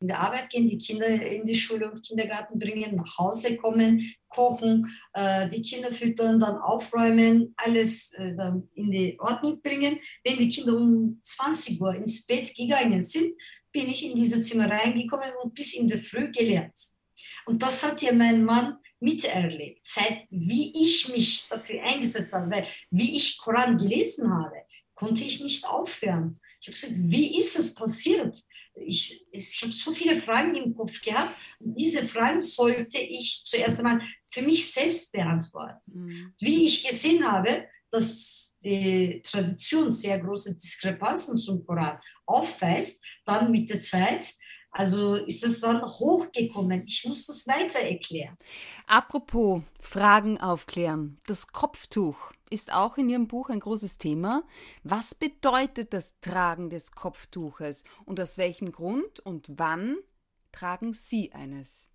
in 0.01 0.07
der 0.07 0.19
Arbeit 0.19 0.49
gehen, 0.49 0.67
die 0.67 0.79
Kinder 0.79 1.07
in 1.07 1.45
die 1.45 1.55
Schule 1.55 1.89
und 1.89 2.03
Kindergarten 2.03 2.57
bringen, 2.57 2.95
nach 2.95 3.17
Hause 3.19 3.55
kommen, 3.57 4.13
kochen, 4.27 4.87
äh, 5.13 5.47
die 5.49 5.61
Kinder 5.61 5.91
füttern, 5.91 6.39
dann 6.39 6.57
aufräumen, 6.57 7.53
alles 7.55 8.11
äh, 8.13 8.35
dann 8.35 8.67
in 8.73 8.91
die 8.91 9.17
Ordnung 9.19 9.61
bringen. 9.61 9.99
Wenn 10.23 10.37
die 10.37 10.49
Kinder 10.49 10.75
um 10.75 11.19
20 11.21 11.79
Uhr 11.79 11.93
ins 11.93 12.25
Bett 12.25 12.53
gegangen 12.55 13.03
sind, 13.03 13.33
bin 13.71 13.89
ich 13.89 14.05
in 14.05 14.15
diese 14.15 14.41
Zimmer 14.41 14.69
reingekommen 14.69 15.31
und 15.41 15.53
bis 15.53 15.73
in 15.73 15.87
der 15.87 15.99
Früh 15.99 16.31
gelernt. 16.31 16.77
Und 17.45 17.61
das 17.61 17.83
hat 17.83 18.01
ja 18.01 18.13
mein 18.13 18.43
Mann 18.43 18.77
miterlebt, 18.99 19.79
seit 19.83 20.27
wie 20.29 20.71
ich 20.79 21.09
mich 21.09 21.47
dafür 21.49 21.81
eingesetzt 21.83 22.33
habe, 22.33 22.51
weil 22.51 22.67
wie 22.91 23.17
ich 23.17 23.37
Koran 23.37 23.77
gelesen 23.77 24.31
habe, 24.31 24.57
konnte 24.93 25.23
ich 25.23 25.41
nicht 25.41 25.65
aufhören. 25.65 26.39
Ich 26.59 26.67
habe 26.67 26.75
gesagt, 26.75 26.93
wie 26.95 27.39
ist 27.39 27.57
es 27.57 27.73
passiert? 27.73 28.37
ich, 28.75 29.25
ich 29.31 29.61
habe 29.61 29.73
so 29.73 29.93
viele 29.93 30.21
Fragen 30.21 30.55
im 30.55 30.75
Kopf 30.75 31.01
gehabt. 31.01 31.35
Und 31.59 31.77
diese 31.77 32.07
Fragen 32.07 32.41
sollte 32.41 32.97
ich 32.97 33.43
zuerst 33.45 33.79
einmal 33.79 34.01
für 34.29 34.41
mich 34.41 34.71
selbst 34.71 35.11
beantworten. 35.11 35.91
Mhm. 35.93 36.33
Wie 36.39 36.67
ich 36.67 36.87
gesehen 36.87 37.29
habe, 37.29 37.67
dass 37.89 38.50
Tradition 39.23 39.91
sehr 39.91 40.19
große 40.19 40.55
Diskrepanzen 40.55 41.39
zum 41.39 41.65
Koran 41.65 41.99
aufweist, 42.25 43.03
dann 43.25 43.51
mit 43.51 43.69
der 43.69 43.81
Zeit 43.81 44.35
also 44.71 45.15
ist 45.15 45.43
es 45.43 45.59
dann 45.59 45.83
hochgekommen. 45.83 46.83
Ich 46.87 47.05
muss 47.05 47.25
das 47.25 47.45
weiter 47.45 47.79
erklären. 47.79 48.37
Apropos 48.87 49.61
Fragen 49.81 50.39
aufklären. 50.39 51.19
Das 51.27 51.47
Kopftuch 51.47 52.31
ist 52.49 52.71
auch 52.71 52.97
in 52.97 53.09
Ihrem 53.09 53.27
Buch 53.27 53.49
ein 53.49 53.59
großes 53.59 53.97
Thema. 53.97 54.43
Was 54.83 55.13
bedeutet 55.13 55.93
das 55.93 56.19
Tragen 56.21 56.69
des 56.69 56.93
Kopftuches 56.93 57.83
und 58.05 58.19
aus 58.19 58.37
welchem 58.37 58.71
Grund 58.71 59.19
und 59.19 59.47
wann 59.57 59.97
tragen 60.53 60.93
Sie 60.93 61.33
eines? 61.33 61.89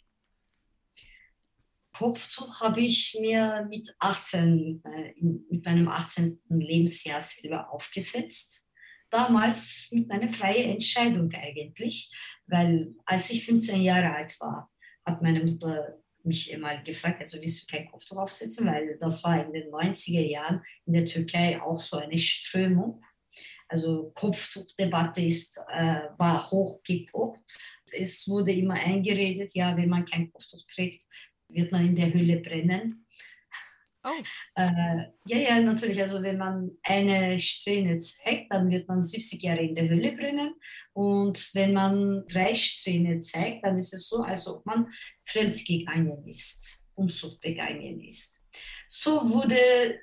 Kopftuch 1.97 2.61
habe 2.61 2.81
ich 2.81 3.17
mir 3.21 3.67
mit 3.71 3.95
18, 3.99 4.83
äh, 4.85 5.15
mit 5.51 5.65
meinem 5.65 5.89
18. 5.89 6.41
Lebensjahr 6.49 7.21
selber 7.21 7.71
aufgesetzt 7.73 8.67
damals 9.11 9.89
mit 9.93 10.09
meiner 10.09 10.29
freien 10.29 10.71
Entscheidung 10.73 11.33
eigentlich, 11.33 12.15
weil 12.47 12.95
als 13.05 13.31
ich 13.31 13.47
15 13.47 13.83
Jahre 13.83 14.15
alt 14.15 14.39
war, 14.41 14.71
hat 15.05 15.23
meine 15.23 15.45
Mutter 15.45 15.99
mich 16.23 16.51
immer 16.53 16.77
gefragt, 16.83 17.23
also 17.23 17.41
willst 17.41 17.63
du 17.63 17.77
kein 17.77 17.89
Kopftuch 17.91 18.17
aufsetzen, 18.17 18.67
weil 18.67 18.99
das 18.99 19.23
war 19.23 19.45
in 19.45 19.53
den 19.53 19.71
90er 19.71 20.27
Jahren 20.27 20.63
in 20.85 20.95
der 20.95 21.07
Türkei 21.07 21.63
auch 21.63 21.79
so 21.79 21.99
eine 21.99 22.19
Strömung. 22.19 23.03
Also 23.69 24.11
Kopftuchdebatte 24.15 25.23
ist, 25.23 25.59
äh, 25.73 26.03
war 26.19 26.51
hochgekocht. 26.51 27.41
Es 27.93 28.29
wurde 28.29 28.53
immer 28.53 28.75
eingeredet, 28.75 29.55
ja, 29.55 29.77
wenn 29.77 29.89
man 29.89 30.05
kein 30.05 30.31
Kopftuch 30.33 30.65
trägt, 30.67 31.05
wird 31.49 31.73
man 31.73 31.87
in 31.87 31.97
der 31.97 32.13
Hölle 32.13 32.39
brennen. 32.39 33.07
Oh. 34.07 34.23
Äh, 34.55 35.09
ja, 35.27 35.37
ja, 35.37 35.61
natürlich. 35.61 36.01
Also 36.01 36.23
wenn 36.23 36.39
man 36.39 36.71
eine 36.85 37.37
Strähne 37.41 37.99
zeigt, 37.99 38.53
dann 38.53 38.71
wird 38.71 38.87
man 38.87 39.03
70 39.03 39.43
Jahre 39.43 39.63
in 39.63 39.75
der 39.75 39.89
Hölle 39.89 40.13
brennen. 40.13 40.55
Und 40.93 41.51
wenn 41.55 41.73
man 41.73 42.25
drei 42.29 42.55
Strähne 42.55 43.19
zeigt, 43.19 43.65
dann 43.65 43.77
ist 43.79 43.93
es 43.93 44.09
so, 44.09 44.23
als 44.23 44.47
ob 44.47 44.65
man 44.65 44.87
fremdgegangen 45.25 46.25
ist, 46.29 46.85
Unzucht 46.95 47.41
begangen 47.41 48.01
ist. 48.01 48.45
So 48.89 49.29
wurde 49.29 49.57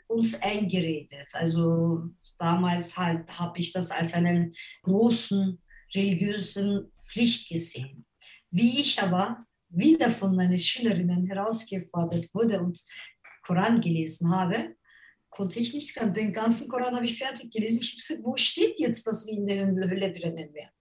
uns 0.07 0.41
eingeredet. 0.41 1.27
Also 1.31 2.09
damals 2.37 2.97
halt 2.97 3.39
habe 3.39 3.59
ich 3.59 3.71
das 3.71 3.89
als 3.89 4.13
einen 4.13 4.53
großen 4.83 5.61
religiösen 5.95 6.91
Pflicht 7.07 7.49
gesehen. 7.49 8.05
Wie 8.49 8.81
ich 8.81 9.01
aber 9.01 9.45
wieder 9.75 10.11
von 10.11 10.35
meinen 10.35 10.57
Schülerinnen 10.57 11.25
herausgefordert 11.25 12.33
wurde 12.33 12.61
und 12.61 12.81
Koran 13.43 13.81
gelesen 13.81 14.29
habe, 14.29 14.75
konnte 15.29 15.59
ich 15.59 15.73
nicht, 15.73 15.95
den 16.15 16.31
ganzen 16.31 16.69
Koran 16.69 16.95
habe 16.95 17.05
ich 17.05 17.17
fertig 17.17 17.51
gelesen. 17.51 17.81
Ich 17.81 17.91
habe 17.91 17.97
gesagt, 17.97 18.19
wo 18.23 18.37
steht 18.37 18.79
jetzt, 18.79 19.05
dass 19.07 19.25
wir 19.25 19.33
in 19.33 19.47
der 19.47 19.89
Hölle 19.89 20.11
brennen 20.11 20.53
werden? 20.53 20.71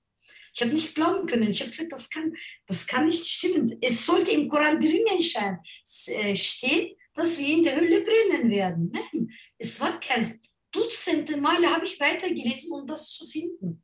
Ich 0.54 0.60
habe 0.60 0.72
nicht 0.72 0.94
glauben 0.94 1.26
können. 1.26 1.48
Ich 1.48 1.60
habe 1.60 1.70
gesagt, 1.70 1.92
das 1.92 2.10
kann, 2.10 2.34
das 2.66 2.86
kann 2.86 3.06
nicht 3.06 3.26
stimmen. 3.26 3.78
Es 3.80 4.04
sollte 4.04 4.32
im 4.32 4.48
Koran 4.48 4.80
drinnen 4.80 5.18
äh, 5.18 6.36
stehen, 6.36 6.96
dass 7.14 7.38
wir 7.38 7.48
in 7.48 7.64
der 7.64 7.76
Hölle 7.76 8.02
brennen 8.02 8.50
werden. 8.50 8.92
Nein, 8.92 9.30
es 9.58 9.80
war 9.80 9.98
kein. 10.00 10.40
Dutzende 10.74 11.36
Male 11.36 11.68
habe 11.68 11.84
ich 11.84 12.00
weitergelesen, 12.00 12.72
um 12.72 12.86
das 12.86 13.10
zu 13.10 13.26
finden. 13.26 13.81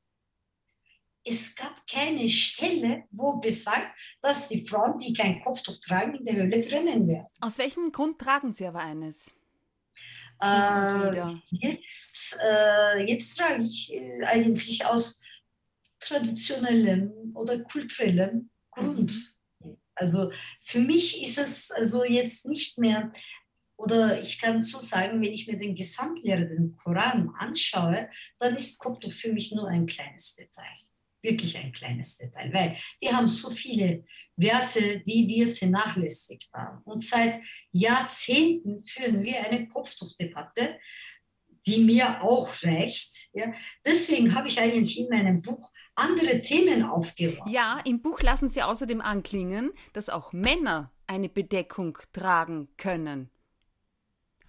Es 1.30 1.54
gab 1.54 1.87
keine 1.87 2.28
Stelle, 2.28 3.04
wo 3.11 3.35
besagt, 3.37 3.92
dass 4.23 4.49
die 4.49 4.66
Frauen, 4.66 4.99
die 4.99 5.12
kein 5.12 5.42
Kopftuch 5.42 5.78
tragen, 5.80 6.14
in 6.14 6.25
der 6.25 6.37
Hölle 6.37 6.61
brennen 6.61 7.06
werden. 7.06 7.26
Aus 7.40 7.58
welchem 7.58 7.92
Grund 7.92 8.18
tragen 8.18 8.52
Sie 8.52 8.66
aber 8.66 8.80
eines? 8.80 9.35
Äh, 10.40 11.35
jetzt, 11.50 12.38
äh, 12.42 13.04
jetzt 13.04 13.37
trage 13.37 13.62
ich 13.64 13.92
äh, 13.92 14.25
eigentlich 14.25 14.87
aus 14.87 15.20
traditionellem 16.00 17.32
oder 17.35 17.58
kulturellem 17.64 18.50
Grund. 18.70 19.12
Mhm. 19.61 19.76
Also 19.94 20.30
für 20.61 20.78
mich 20.78 21.23
ist 21.23 21.38
es 21.38 21.70
also 21.73 22.04
jetzt 22.04 22.47
nicht 22.47 22.78
mehr, 22.78 23.11
oder 23.76 24.20
ich 24.20 24.40
kann 24.40 24.61
so 24.61 24.78
sagen, 24.78 25.20
wenn 25.20 25.32
ich 25.32 25.49
mir 25.49 25.58
den 25.58 25.75
Gesamtlehrer, 25.75 26.44
den 26.44 26.76
Koran 26.76 27.32
anschaue, 27.37 28.08
dann 28.38 28.56
ist 28.56 28.78
Koptuch 28.78 29.12
für 29.12 29.32
mich 29.32 29.52
nur 29.52 29.68
ein 29.68 29.87
kleines 29.87 30.37
Detail. 30.37 30.76
Wirklich 31.21 31.59
ein 31.59 31.73
kleines 31.73 32.17
Detail, 32.17 32.53
weil 32.53 32.77
wir 33.01 33.17
haben 33.17 33.27
so 33.27 33.51
viele 33.51 34.05
Werte, 34.37 35.01
die 35.01 35.27
wir 35.27 35.55
vernachlässigt 35.55 36.51
haben. 36.55 36.81
Und 36.85 37.03
seit 37.03 37.41
Jahrzehnten 37.73 38.81
führen 38.81 39.25
wir 39.25 39.45
eine 39.45 39.69
Kopftuchdebatte, 39.69 40.79
die 41.67 41.85
mir 41.85 42.23
auch 42.23 42.51
reicht. 42.63 43.29
Ja. 43.33 43.53
Deswegen 43.85 44.35
habe 44.35 44.49
ich 44.49 44.61
eigentlich 44.61 44.99
in 44.99 45.09
meinem 45.09 45.43
Buch 45.43 45.73
andere 45.95 46.41
Themen 46.41 46.85
aufgeworfen. 46.85 47.53
Ja, 47.53 47.81
im 47.85 48.01
Buch 48.01 48.23
lassen 48.23 48.49
Sie 48.49 48.63
außerdem 48.63 49.01
anklingen, 49.01 49.73
dass 49.93 50.09
auch 50.09 50.33
Männer 50.33 50.93
eine 51.07 51.29
Bedeckung 51.29 51.99
tragen 52.13 52.69
können. 52.77 53.31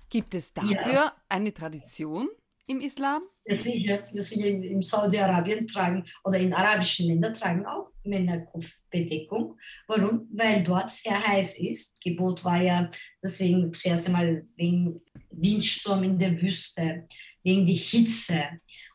Gibt 0.10 0.34
es 0.34 0.54
dafür 0.54 0.94
ja. 0.94 1.16
eine 1.28 1.54
Tradition 1.54 2.30
im 2.68 2.82
Islam? 2.82 3.24
Sicher. 3.58 4.04
sicher 4.14 4.48
in 4.48 4.82
Saudi-Arabien 4.82 5.68
tragen 5.68 6.04
oder 6.24 6.38
in 6.40 6.54
arabischen 6.54 7.08
Ländern 7.08 7.34
tragen 7.34 7.66
auch 7.66 7.92
Männer 8.04 8.40
Kopfbedeckung. 8.42 9.58
Warum? 9.88 10.28
Weil 10.34 10.64
dort 10.64 10.92
sehr 10.92 11.22
heiß 11.28 11.60
ist. 11.60 12.00
Gebot 12.02 12.44
war 12.44 12.62
ja 12.62 12.90
deswegen 13.24 13.74
zuerst 13.74 14.08
einmal 14.08 14.46
wegen 14.56 15.02
Windsturm 15.32 16.04
in 16.04 16.20
der 16.20 16.42
Wüste, 16.42 17.08
wegen 17.44 17.66
der 17.66 17.76
Hitze. 17.76 18.44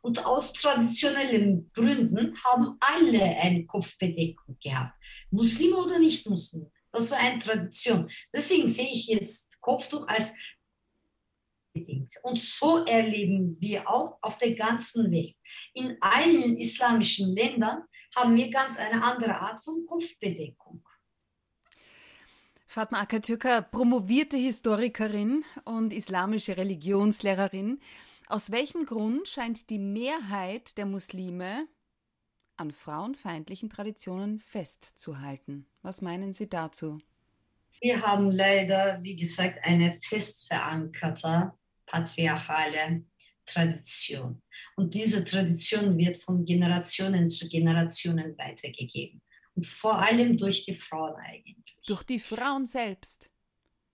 Und 0.02 0.24
aus 0.24 0.52
traditionellen 0.52 1.70
Gründen 1.72 2.34
haben 2.44 2.76
alle 2.80 3.24
eine 3.40 3.64
Kopfbedeckung 3.66 4.56
gehabt. 4.62 4.94
Muslime 5.30 5.76
oder 5.76 5.98
nicht 5.98 6.28
Muslime. 6.28 6.70
Das 6.92 7.10
war 7.10 7.18
eine 7.18 7.40
Tradition. 7.40 8.08
Deswegen 8.32 8.68
sehe 8.68 8.88
ich 8.88 9.06
jetzt 9.08 9.50
Kopftuch 9.60 10.06
als 10.06 10.34
bedingt. 11.74 12.14
Und 12.22 12.40
so 12.40 12.86
erleben 12.86 13.60
wir 13.60 13.88
auch 13.90 14.16
auf 14.22 14.38
der 14.38 14.54
ganzen 14.54 15.10
Welt. 15.10 15.36
In 15.74 15.98
allen 16.00 16.56
islamischen 16.56 17.34
Ländern 17.34 17.82
haben 18.16 18.36
wir 18.36 18.50
ganz 18.50 18.78
eine 18.78 19.02
andere 19.02 19.34
Art 19.38 19.62
von 19.62 19.84
Kopfbedeckung. 19.84 20.82
Fatma 22.66 23.02
Akatürka, 23.02 23.60
promovierte 23.60 24.36
Historikerin 24.36 25.44
und 25.64 25.92
islamische 25.92 26.56
Religionslehrerin. 26.56 27.80
Aus 28.26 28.50
welchem 28.50 28.86
Grund 28.86 29.28
scheint 29.28 29.68
die 29.68 29.78
Mehrheit 29.78 30.76
der 30.78 30.86
Muslime 30.86 31.68
an 32.56 32.70
frauenfeindlichen 32.70 33.68
Traditionen 33.68 34.40
festzuhalten? 34.40 35.66
Was 35.82 36.02
meinen 36.02 36.32
Sie 36.32 36.48
dazu? 36.48 36.98
Wir 37.80 38.00
haben 38.00 38.30
leider, 38.30 38.98
wie 39.02 39.14
gesagt, 39.14 39.58
eine 39.62 39.98
fest 40.00 40.46
verankerte 40.48 41.52
patriarchale 41.94 43.04
Tradition. 43.46 44.42
Und 44.76 44.94
diese 44.94 45.24
Tradition 45.24 45.96
wird 45.96 46.16
von 46.16 46.44
Generationen 46.44 47.28
zu 47.28 47.48
Generationen 47.48 48.36
weitergegeben. 48.38 49.22
Und 49.54 49.66
vor 49.66 49.98
allem 49.98 50.36
durch 50.36 50.64
die 50.64 50.74
Frauen 50.74 51.14
eigentlich. 51.16 51.76
Durch 51.86 52.02
die 52.02 52.18
Frauen 52.18 52.66
selbst. 52.66 53.30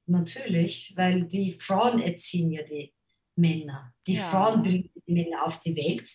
Natürlich, 0.07 0.95
weil 0.97 1.27
die 1.27 1.53
Frauen 1.53 2.01
erziehen 2.01 2.51
ja 2.53 2.63
die 2.63 2.95
Männer. 3.37 3.93
Die 4.07 4.15
ja. 4.15 4.23
Frauen 4.31 4.63
bringen 4.63 4.91
die 5.07 5.13
Männer 5.13 5.45
auf 5.45 5.61
die 5.61 5.77
Welt. 5.77 6.11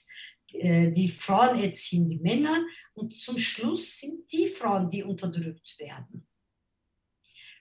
Äh, 0.53 0.91
die 0.91 1.09
Frauen 1.09 1.59
erziehen 1.59 2.09
die 2.09 2.17
Männer 2.17 2.65
und 2.93 3.13
zum 3.13 3.37
Schluss 3.37 3.99
sind 3.99 4.31
die 4.31 4.47
Frauen, 4.47 4.89
die 4.89 5.03
unterdrückt 5.03 5.77
werden. 5.79 6.27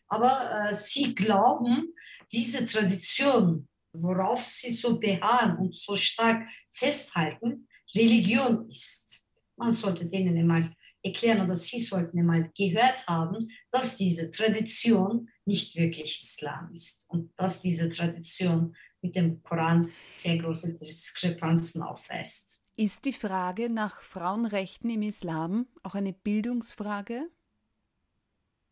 Aber 0.07 0.69
äh, 0.69 0.75
sie 0.75 1.15
glauben, 1.15 1.93
diese 2.33 2.67
Tradition, 2.67 3.69
worauf 3.94 4.42
sie 4.42 4.72
so 4.72 4.98
beharren 4.98 5.57
und 5.57 5.74
so 5.74 5.96
stark 5.96 6.48
festhalten, 6.70 7.68
Religion 7.94 8.68
ist. 8.68 9.24
Man 9.57 9.70
sollte 9.70 10.07
denen 10.07 10.37
einmal 10.37 10.74
erklären 11.02 11.42
oder 11.42 11.54
sie 11.54 11.80
sollten 11.80 12.18
einmal 12.18 12.50
gehört 12.57 13.07
haben, 13.07 13.48
dass 13.70 13.96
diese 13.96 14.30
Tradition 14.30 15.28
nicht 15.44 15.76
wirklich 15.76 16.22
Islam 16.22 16.72
ist 16.72 17.07
und 17.09 17.33
dass 17.37 17.61
diese 17.61 17.88
Tradition 17.90 18.74
mit 19.00 19.14
dem 19.14 19.42
Koran 19.42 19.90
sehr 20.11 20.38
große 20.38 20.78
Diskrepanzen 20.78 21.83
aufweist. 21.83 22.62
Ist 22.76 23.04
die 23.04 23.12
Frage 23.12 23.70
nach 23.70 24.00
Frauenrechten 24.00 24.90
im 24.90 25.02
Islam 25.02 25.66
auch 25.83 25.94
eine 25.94 26.12
Bildungsfrage? 26.12 27.28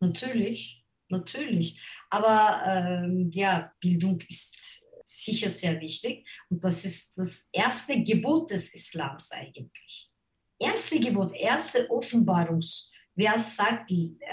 Natürlich, 0.01 0.85
natürlich. 1.09 1.81
Aber 2.11 2.63
ähm, 2.67 3.31
ja, 3.31 3.73
Bildung 3.79 4.21
ist 4.29 4.85
sicher 5.05 5.51
sehr 5.51 5.81
wichtig 5.81 6.29
und 6.49 6.63
das 6.63 6.85
ist 6.85 7.17
das 7.17 7.49
erste 7.53 8.03
Gebot 8.03 8.51
des 8.51 8.75
Islams 8.75 9.31
eigentlich. 9.33 10.11
Erste 10.59 11.01
Gebot, 11.01 11.33
erste 11.35 11.91
Offenbarungs. 11.91 12.93
Wer 13.15 13.39
sagt, 13.39 13.91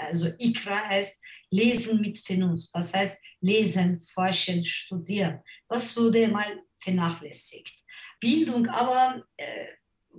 also 0.08 0.30
Ikra 0.38 0.88
heißt 0.88 1.20
Lesen 1.50 2.00
mit 2.00 2.18
Vernunft. 2.18 2.70
Das 2.72 2.94
heißt, 2.94 3.20
lesen, 3.40 4.00
forschen, 4.00 4.64
studieren. 4.64 5.40
Das 5.68 5.96
wurde 5.96 6.28
mal 6.28 6.62
vernachlässigt. 6.78 7.84
Bildung 8.20 8.66
aber, 8.68 9.24
äh, 9.36 9.66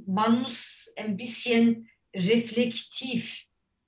man 0.05 0.41
muss 0.41 0.91
ein 0.95 1.15
bisschen 1.15 1.89
reflektiv 2.13 3.45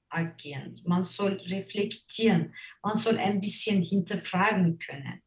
agieren. 0.09 0.79
Man 0.85 1.03
soll 1.03 1.33
reflektieren. 1.47 2.53
Man 2.81 2.97
soll 2.97 3.17
ein 3.17 3.41
bisschen 3.41 3.81
hinterfragen 3.81 4.77
können. 4.79 5.21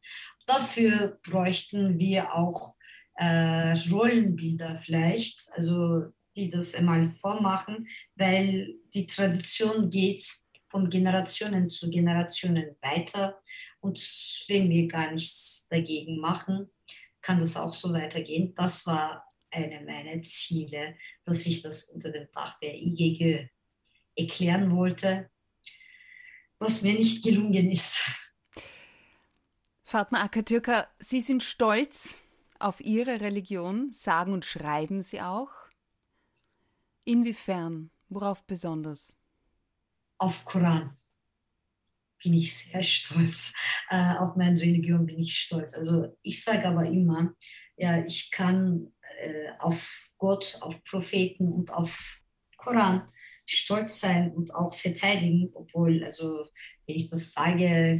Dafür 0.47 1.19
bräuchten 1.23 1.99
wir 1.99 2.33
auch 2.33 2.73
äh, 3.15 3.73
Rollenbilder 3.91 4.77
vielleicht, 4.77 5.51
also 5.53 6.05
die 6.35 6.49
das 6.49 6.73
einmal 6.73 7.09
vormachen, 7.09 7.85
weil 8.15 8.75
die 8.93 9.05
Tradition 9.07 9.89
geht 9.89 10.25
von 10.67 10.89
Generationen 10.89 11.67
zu 11.67 11.89
Generationen 11.89 12.75
weiter. 12.81 13.41
Und 13.81 13.97
wenn 14.47 14.69
wir 14.69 14.87
gar 14.87 15.11
nichts 15.11 15.67
dagegen 15.69 16.19
machen, 16.19 16.69
kann 17.21 17.39
das 17.39 17.57
auch 17.57 17.73
so 17.73 17.91
weitergehen. 17.91 18.53
Das 18.55 18.85
war 18.85 19.25
eine 19.51 19.81
meiner 19.81 20.21
Ziele, 20.21 20.95
dass 21.25 21.45
ich 21.45 21.61
das 21.61 21.89
unter 21.89 22.11
dem 22.11 22.27
Dach 22.33 22.57
der 22.59 22.75
IGG 22.75 23.49
erklären 24.15 24.73
wollte, 24.75 25.29
was 26.57 26.83
mir 26.83 26.93
nicht 26.93 27.23
gelungen 27.23 27.69
ist. 27.69 28.01
Fatma 29.89 30.21
Akatürka, 30.21 30.87
Sie 30.99 31.21
sind 31.21 31.43
stolz 31.43 32.17
auf 32.59 32.81
Ihre 32.81 33.21
Religion, 33.21 33.93
sagen 33.93 34.33
und 34.33 34.43
schreiben 34.43 35.01
Sie 35.01 35.21
auch. 35.21 35.49
Inwiefern? 37.05 37.89
Worauf 38.09 38.43
besonders? 38.43 39.13
auf 40.17 40.45
Koran 40.45 40.97
bin 42.23 42.33
ich 42.33 42.55
sehr 42.55 42.81
stolz. 42.83 43.53
Äh, 43.89 44.15
auf 44.17 44.35
meine 44.35 44.59
Religion 44.59 45.05
bin 45.05 45.19
ich 45.19 45.37
stolz. 45.37 45.75
Also 45.75 46.17
ich 46.23 46.43
sage 46.43 46.67
aber 46.67 46.85
immer, 46.87 47.33
ja, 47.75 48.03
ich 48.03 48.31
kann 48.31 48.91
äh, 49.19 49.51
auf 49.59 50.09
Gott, 50.17 50.57
auf 50.61 50.83
Propheten 50.83 51.51
und 51.51 51.71
auf 51.71 52.19
Koran 52.57 53.07
stolz 53.45 53.99
sein 54.01 54.31
und 54.33 54.53
auch 54.53 54.73
verteidigen, 54.73 55.51
obwohl, 55.53 56.03
also 56.03 56.47
wenn 56.85 56.95
ich 56.95 57.09
das 57.09 57.31
sage, 57.31 57.97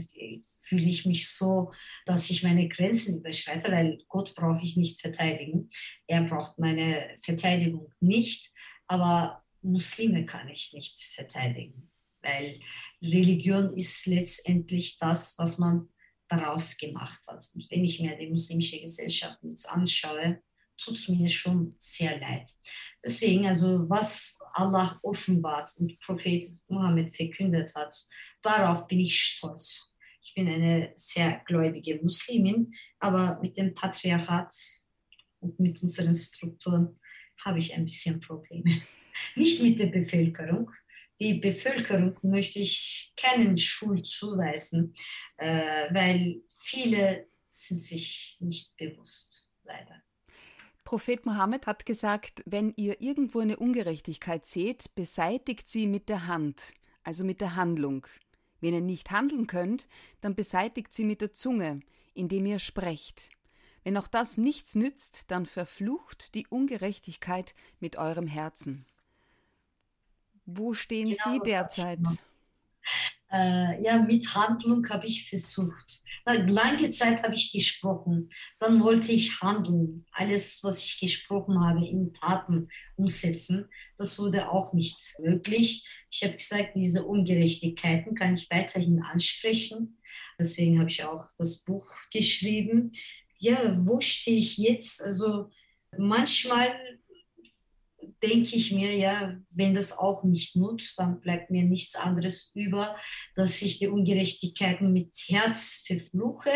fühle 0.67 0.87
ich 0.87 1.05
mich 1.05 1.29
so, 1.29 1.71
dass 2.05 2.29
ich 2.29 2.43
meine 2.43 2.67
Grenzen 2.67 3.19
überschreite, 3.19 3.71
weil 3.71 3.99
Gott 4.07 4.35
brauche 4.35 4.63
ich 4.63 4.77
nicht 4.77 5.01
verteidigen. 5.01 5.69
Er 6.07 6.23
braucht 6.23 6.59
meine 6.59 7.15
Verteidigung 7.23 7.91
nicht, 7.99 8.51
aber 8.87 9.43
Muslime 9.61 10.25
kann 10.25 10.49
ich 10.49 10.73
nicht 10.73 10.99
verteidigen 11.15 11.89
weil 12.27 12.59
Religion 13.01 13.75
ist 13.75 14.05
letztendlich 14.05 14.97
das, 14.99 15.37
was 15.37 15.57
man 15.57 15.89
daraus 16.27 16.77
gemacht 16.77 17.21
hat. 17.27 17.49
Und 17.53 17.69
wenn 17.71 17.85
ich 17.85 17.99
mir 17.99 18.17
die 18.17 18.29
muslimische 18.29 18.81
Gesellschaft 18.81 19.39
jetzt 19.43 19.69
anschaue, 19.69 20.41
tut 20.77 20.95
es 20.95 21.07
mir 21.07 21.29
schon 21.29 21.75
sehr 21.79 22.19
leid. 22.19 22.51
Deswegen, 23.03 23.47
also 23.47 23.89
was 23.89 24.37
Allah 24.53 24.99
offenbart 25.01 25.75
und 25.77 25.99
Prophet 25.99 26.45
Mohammed 26.67 27.15
verkündet 27.15 27.73
hat, 27.75 27.95
darauf 28.41 28.85
bin 28.87 28.99
ich 28.99 29.19
stolz. 29.19 29.93
Ich 30.27 30.33
bin 30.33 30.49
eine 30.49 30.91
sehr 30.97 31.41
gläubige 31.45 32.01
Muslimin, 32.03 32.69
aber 32.99 33.39
mit 33.41 33.57
dem 33.57 33.73
Patriarchat 33.73 34.53
und 35.39 35.57
mit 35.57 35.81
unseren 35.81 36.13
Strukturen 36.13 36.99
habe 37.45 37.59
ich 37.59 37.73
ein 37.73 37.85
bisschen 37.85 38.19
Probleme. 38.19 38.81
Nicht 39.35 39.63
mit 39.63 39.79
der 39.79 39.85
Bevölkerung. 39.87 40.69
Die 41.17 41.35
Bevölkerung 41.35 42.17
möchte 42.23 42.59
ich 42.59 43.13
keinen 43.15 43.57
Schuld 43.57 44.05
zuweisen, 44.05 44.93
äh, 45.37 45.93
weil 45.93 46.41
viele 46.59 47.29
sind 47.47 47.81
sich 47.81 48.35
nicht 48.41 48.75
bewusst, 48.75 49.49
leider. 49.63 50.03
Prophet 50.83 51.25
Mohammed 51.25 51.67
hat 51.67 51.85
gesagt, 51.85 52.43
wenn 52.45 52.73
ihr 52.75 53.01
irgendwo 53.01 53.39
eine 53.39 53.55
Ungerechtigkeit 53.55 54.45
seht, 54.45 54.93
beseitigt 54.93 55.69
sie 55.69 55.87
mit 55.87 56.09
der 56.09 56.27
Hand, 56.27 56.73
also 57.03 57.23
mit 57.23 57.39
der 57.39 57.55
Handlung. 57.55 58.05
Wenn 58.61 58.73
ihr 58.73 58.81
nicht 58.81 59.11
handeln 59.11 59.47
könnt, 59.47 59.87
dann 60.21 60.35
beseitigt 60.35 60.93
sie 60.93 61.03
mit 61.03 61.21
der 61.21 61.33
Zunge, 61.33 61.81
indem 62.13 62.45
ihr 62.45 62.59
sprecht. 62.59 63.29
Wenn 63.83 63.97
auch 63.97 64.07
das 64.07 64.37
nichts 64.37 64.75
nützt, 64.75 65.31
dann 65.31 65.45
verflucht 65.45 66.33
die 66.35 66.47
Ungerechtigkeit 66.47 67.55
mit 67.79 67.95
eurem 67.97 68.27
Herzen. 68.27 68.85
Wo 70.45 70.73
stehen 70.73 71.09
genau, 71.09 71.33
Sie 71.33 71.39
derzeit? 71.39 71.99
Äh, 73.31 73.83
ja, 73.83 74.01
mit 74.01 74.33
Handlung 74.33 74.87
habe 74.89 75.05
ich 75.05 75.29
versucht. 75.29 76.01
Lange 76.25 76.89
Zeit 76.91 77.23
habe 77.23 77.35
ich 77.35 77.51
gesprochen. 77.51 78.29
Dann 78.59 78.81
wollte 78.81 79.11
ich 79.11 79.41
handeln. 79.41 80.05
Alles, 80.11 80.63
was 80.63 80.83
ich 80.83 80.99
gesprochen 80.99 81.59
habe, 81.59 81.85
in 81.85 82.13
Taten 82.13 82.69
umsetzen. 82.95 83.69
Das 83.97 84.17
wurde 84.17 84.49
auch 84.49 84.73
nicht 84.73 84.97
möglich. 85.19 85.87
Ich 86.09 86.23
habe 86.23 86.35
gesagt, 86.35 86.71
diese 86.75 87.03
Ungerechtigkeiten 87.03 88.15
kann 88.15 88.35
ich 88.35 88.49
weiterhin 88.49 89.01
ansprechen. 89.03 89.99
Deswegen 90.39 90.79
habe 90.79 90.89
ich 90.89 91.03
auch 91.03 91.25
das 91.37 91.63
Buch 91.63 91.93
geschrieben 92.11 92.91
ja, 93.39 93.57
wo 93.85 94.01
stehe 94.01 94.37
ich 94.37 94.57
jetzt? 94.57 95.01
Also 95.01 95.49
manchmal 95.97 96.96
denke 98.21 98.55
ich 98.55 98.71
mir, 98.71 98.95
ja, 98.95 99.37
wenn 99.49 99.75
das 99.75 99.97
auch 99.97 100.23
nicht 100.23 100.55
nutzt, 100.55 100.99
dann 100.99 101.21
bleibt 101.21 101.51
mir 101.51 101.63
nichts 101.63 101.95
anderes 101.95 102.51
über, 102.53 102.97
dass 103.35 103.61
ich 103.61 103.79
die 103.79 103.87
Ungerechtigkeiten 103.87 104.91
mit 104.93 105.13
Herz 105.27 105.83
verfluche. 105.85 106.49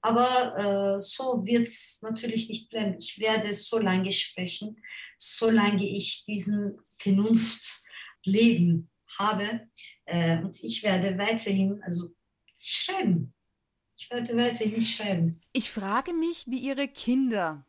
Aber 0.00 0.96
äh, 0.96 1.00
so 1.00 1.44
wird 1.44 1.62
es 1.66 2.00
natürlich 2.02 2.48
nicht 2.48 2.68
bleiben. 2.68 2.96
Ich 2.98 3.18
werde 3.18 3.54
so 3.54 3.78
lange 3.78 4.12
sprechen, 4.12 4.82
solange 5.18 5.88
ich 5.88 6.24
diesen 6.26 6.78
Vernunftleben 6.98 8.90
habe. 9.18 9.68
Äh, 10.04 10.38
und 10.38 10.62
ich 10.62 10.82
werde 10.82 11.16
weiterhin 11.18 11.82
also 11.82 12.14
schreiben. 12.56 13.34
Ich 13.96 14.10
werde 14.10 14.36
weiterhin 14.36 14.82
schreiben. 14.82 15.40
Ich 15.52 15.70
frage 15.70 16.12
mich, 16.12 16.44
wie 16.48 16.58
Ihre 16.58 16.88
Kinder 16.88 17.64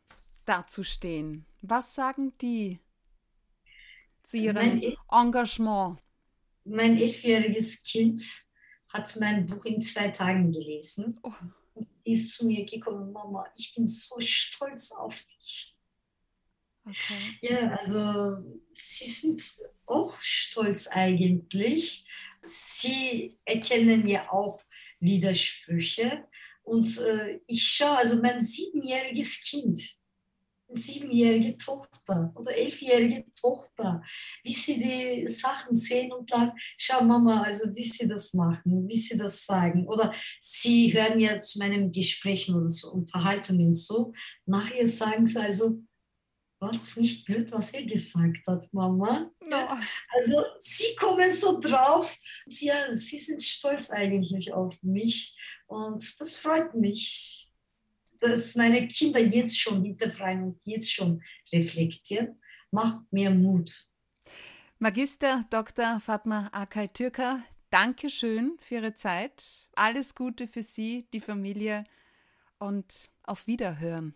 dazu 0.45 0.83
stehen. 0.83 1.45
Was 1.61 1.95
sagen 1.95 2.33
die 2.41 2.79
zu 4.23 4.37
ihrem 4.37 4.55
mein 4.55 4.95
Engagement? 5.11 5.99
Mein 6.65 6.97
elfjähriges 6.97 7.83
Kind 7.83 8.23
hat 8.89 9.15
mein 9.19 9.45
Buch 9.45 9.65
in 9.65 9.81
zwei 9.81 10.09
Tagen 10.09 10.51
gelesen. 10.51 11.19
Oh. 11.23 11.31
Und 11.73 11.87
ist 12.03 12.33
zu 12.33 12.45
mir 12.45 12.65
gekommen, 12.65 13.11
Mama, 13.11 13.45
ich 13.57 13.73
bin 13.75 13.87
so 13.87 14.19
stolz 14.19 14.91
auf 14.91 15.15
dich. 15.15 15.75
Okay. 16.85 17.37
Ja, 17.41 17.69
also 17.77 18.43
sie 18.73 19.09
sind 19.09 19.41
auch 19.85 20.15
stolz 20.21 20.87
eigentlich. 20.87 22.07
Sie 22.43 23.37
erkennen 23.45 24.07
ja 24.07 24.29
auch 24.31 24.61
Widersprüche. 24.99 26.27
Und 26.63 26.97
äh, 26.97 27.39
ich 27.47 27.63
schaue, 27.63 27.97
also 27.97 28.21
mein 28.21 28.41
siebenjähriges 28.41 29.43
Kind, 29.43 29.81
siebenjährige 30.75 31.57
Tochter 31.57 32.31
oder 32.35 32.55
elfjährige 32.55 33.25
Tochter, 33.39 34.01
wie 34.43 34.53
sie 34.53 34.79
die 34.79 35.27
Sachen 35.27 35.75
sehen 35.75 36.11
und 36.11 36.31
dann, 36.31 36.51
schau 36.77 37.03
Mama, 37.03 37.41
also 37.41 37.73
wie 37.75 37.87
sie 37.87 38.07
das 38.07 38.33
machen, 38.33 38.87
wie 38.87 38.97
sie 38.97 39.17
das 39.17 39.45
sagen. 39.45 39.87
Oder 39.87 40.13
sie 40.41 40.93
hören 40.93 41.19
ja 41.19 41.41
zu 41.41 41.59
meinen 41.59 41.91
Gesprächen 41.91 42.55
oder 42.55 42.69
so 42.69 42.91
Unterhaltungen 42.91 43.73
so. 43.73 44.13
Nachher 44.45 44.87
sagen 44.87 45.27
sie 45.27 45.39
also, 45.39 45.79
war 46.63 46.71
das 46.71 46.95
nicht 46.95 47.25
blöd, 47.25 47.51
was 47.51 47.73
er 47.73 47.85
gesagt 47.85 48.37
hat, 48.47 48.73
Mama? 48.73 49.29
Ja. 49.51 49.81
Also 50.15 50.43
sie 50.59 50.95
kommen 50.95 51.29
so 51.29 51.59
drauf. 51.59 52.09
Ja, 52.47 52.95
sie 52.95 53.17
sind 53.17 53.43
stolz 53.43 53.89
eigentlich 53.89 54.53
auf 54.53 54.73
mich 54.81 55.37
und 55.67 56.21
das 56.21 56.37
freut 56.37 56.73
mich, 56.73 57.42
dass 58.23 58.55
meine 58.55 58.87
Kinder 58.87 59.19
jetzt 59.19 59.59
schon 59.59 59.83
hinterfragen 59.83 60.43
und 60.43 60.61
jetzt 60.65 60.91
schon 60.91 61.21
reflektieren, 61.51 62.39
macht 62.71 63.11
mir 63.11 63.29
Mut. 63.29 63.87
Magister 64.79 65.45
Dr. 65.49 65.99
Fatma 65.99 66.49
Akay 66.51 66.87
Türker, 66.87 67.43
danke 67.69 68.09
schön 68.09 68.57
für 68.59 68.75
Ihre 68.75 68.95
Zeit. 68.95 69.69
Alles 69.75 70.15
Gute 70.15 70.47
für 70.47 70.63
Sie, 70.63 71.05
die 71.13 71.19
Familie 71.19 71.83
und 72.59 73.09
auf 73.23 73.47
Wiederhören. 73.47 74.13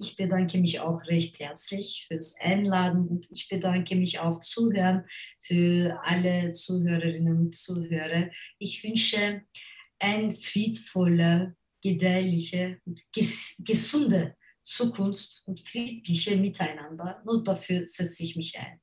Ich 0.00 0.16
bedanke 0.16 0.58
mich 0.58 0.78
auch 0.78 1.04
recht 1.06 1.40
herzlich 1.40 2.04
fürs 2.06 2.36
Einladen 2.40 3.08
und 3.08 3.26
ich 3.32 3.48
bedanke 3.48 3.96
mich 3.96 4.20
auch 4.20 4.38
Zuhören 4.38 5.04
für 5.40 5.98
alle 6.04 6.52
Zuhörerinnen 6.52 7.36
und 7.36 7.56
Zuhörer. 7.56 8.30
Ich 8.58 8.84
wünsche 8.84 9.42
ein 9.98 10.30
friedvolle, 10.30 11.56
gedeihliche 11.80 12.80
und 12.84 13.00
ges 13.12 13.60
gesunde 13.64 14.36
Zukunft 14.62 15.42
und 15.46 15.60
friedliche 15.60 16.36
Miteinander. 16.36 17.22
Nur 17.24 17.42
dafür 17.42 17.86
setze 17.86 18.22
ich 18.22 18.36
mich 18.36 18.58
ein. 18.58 18.80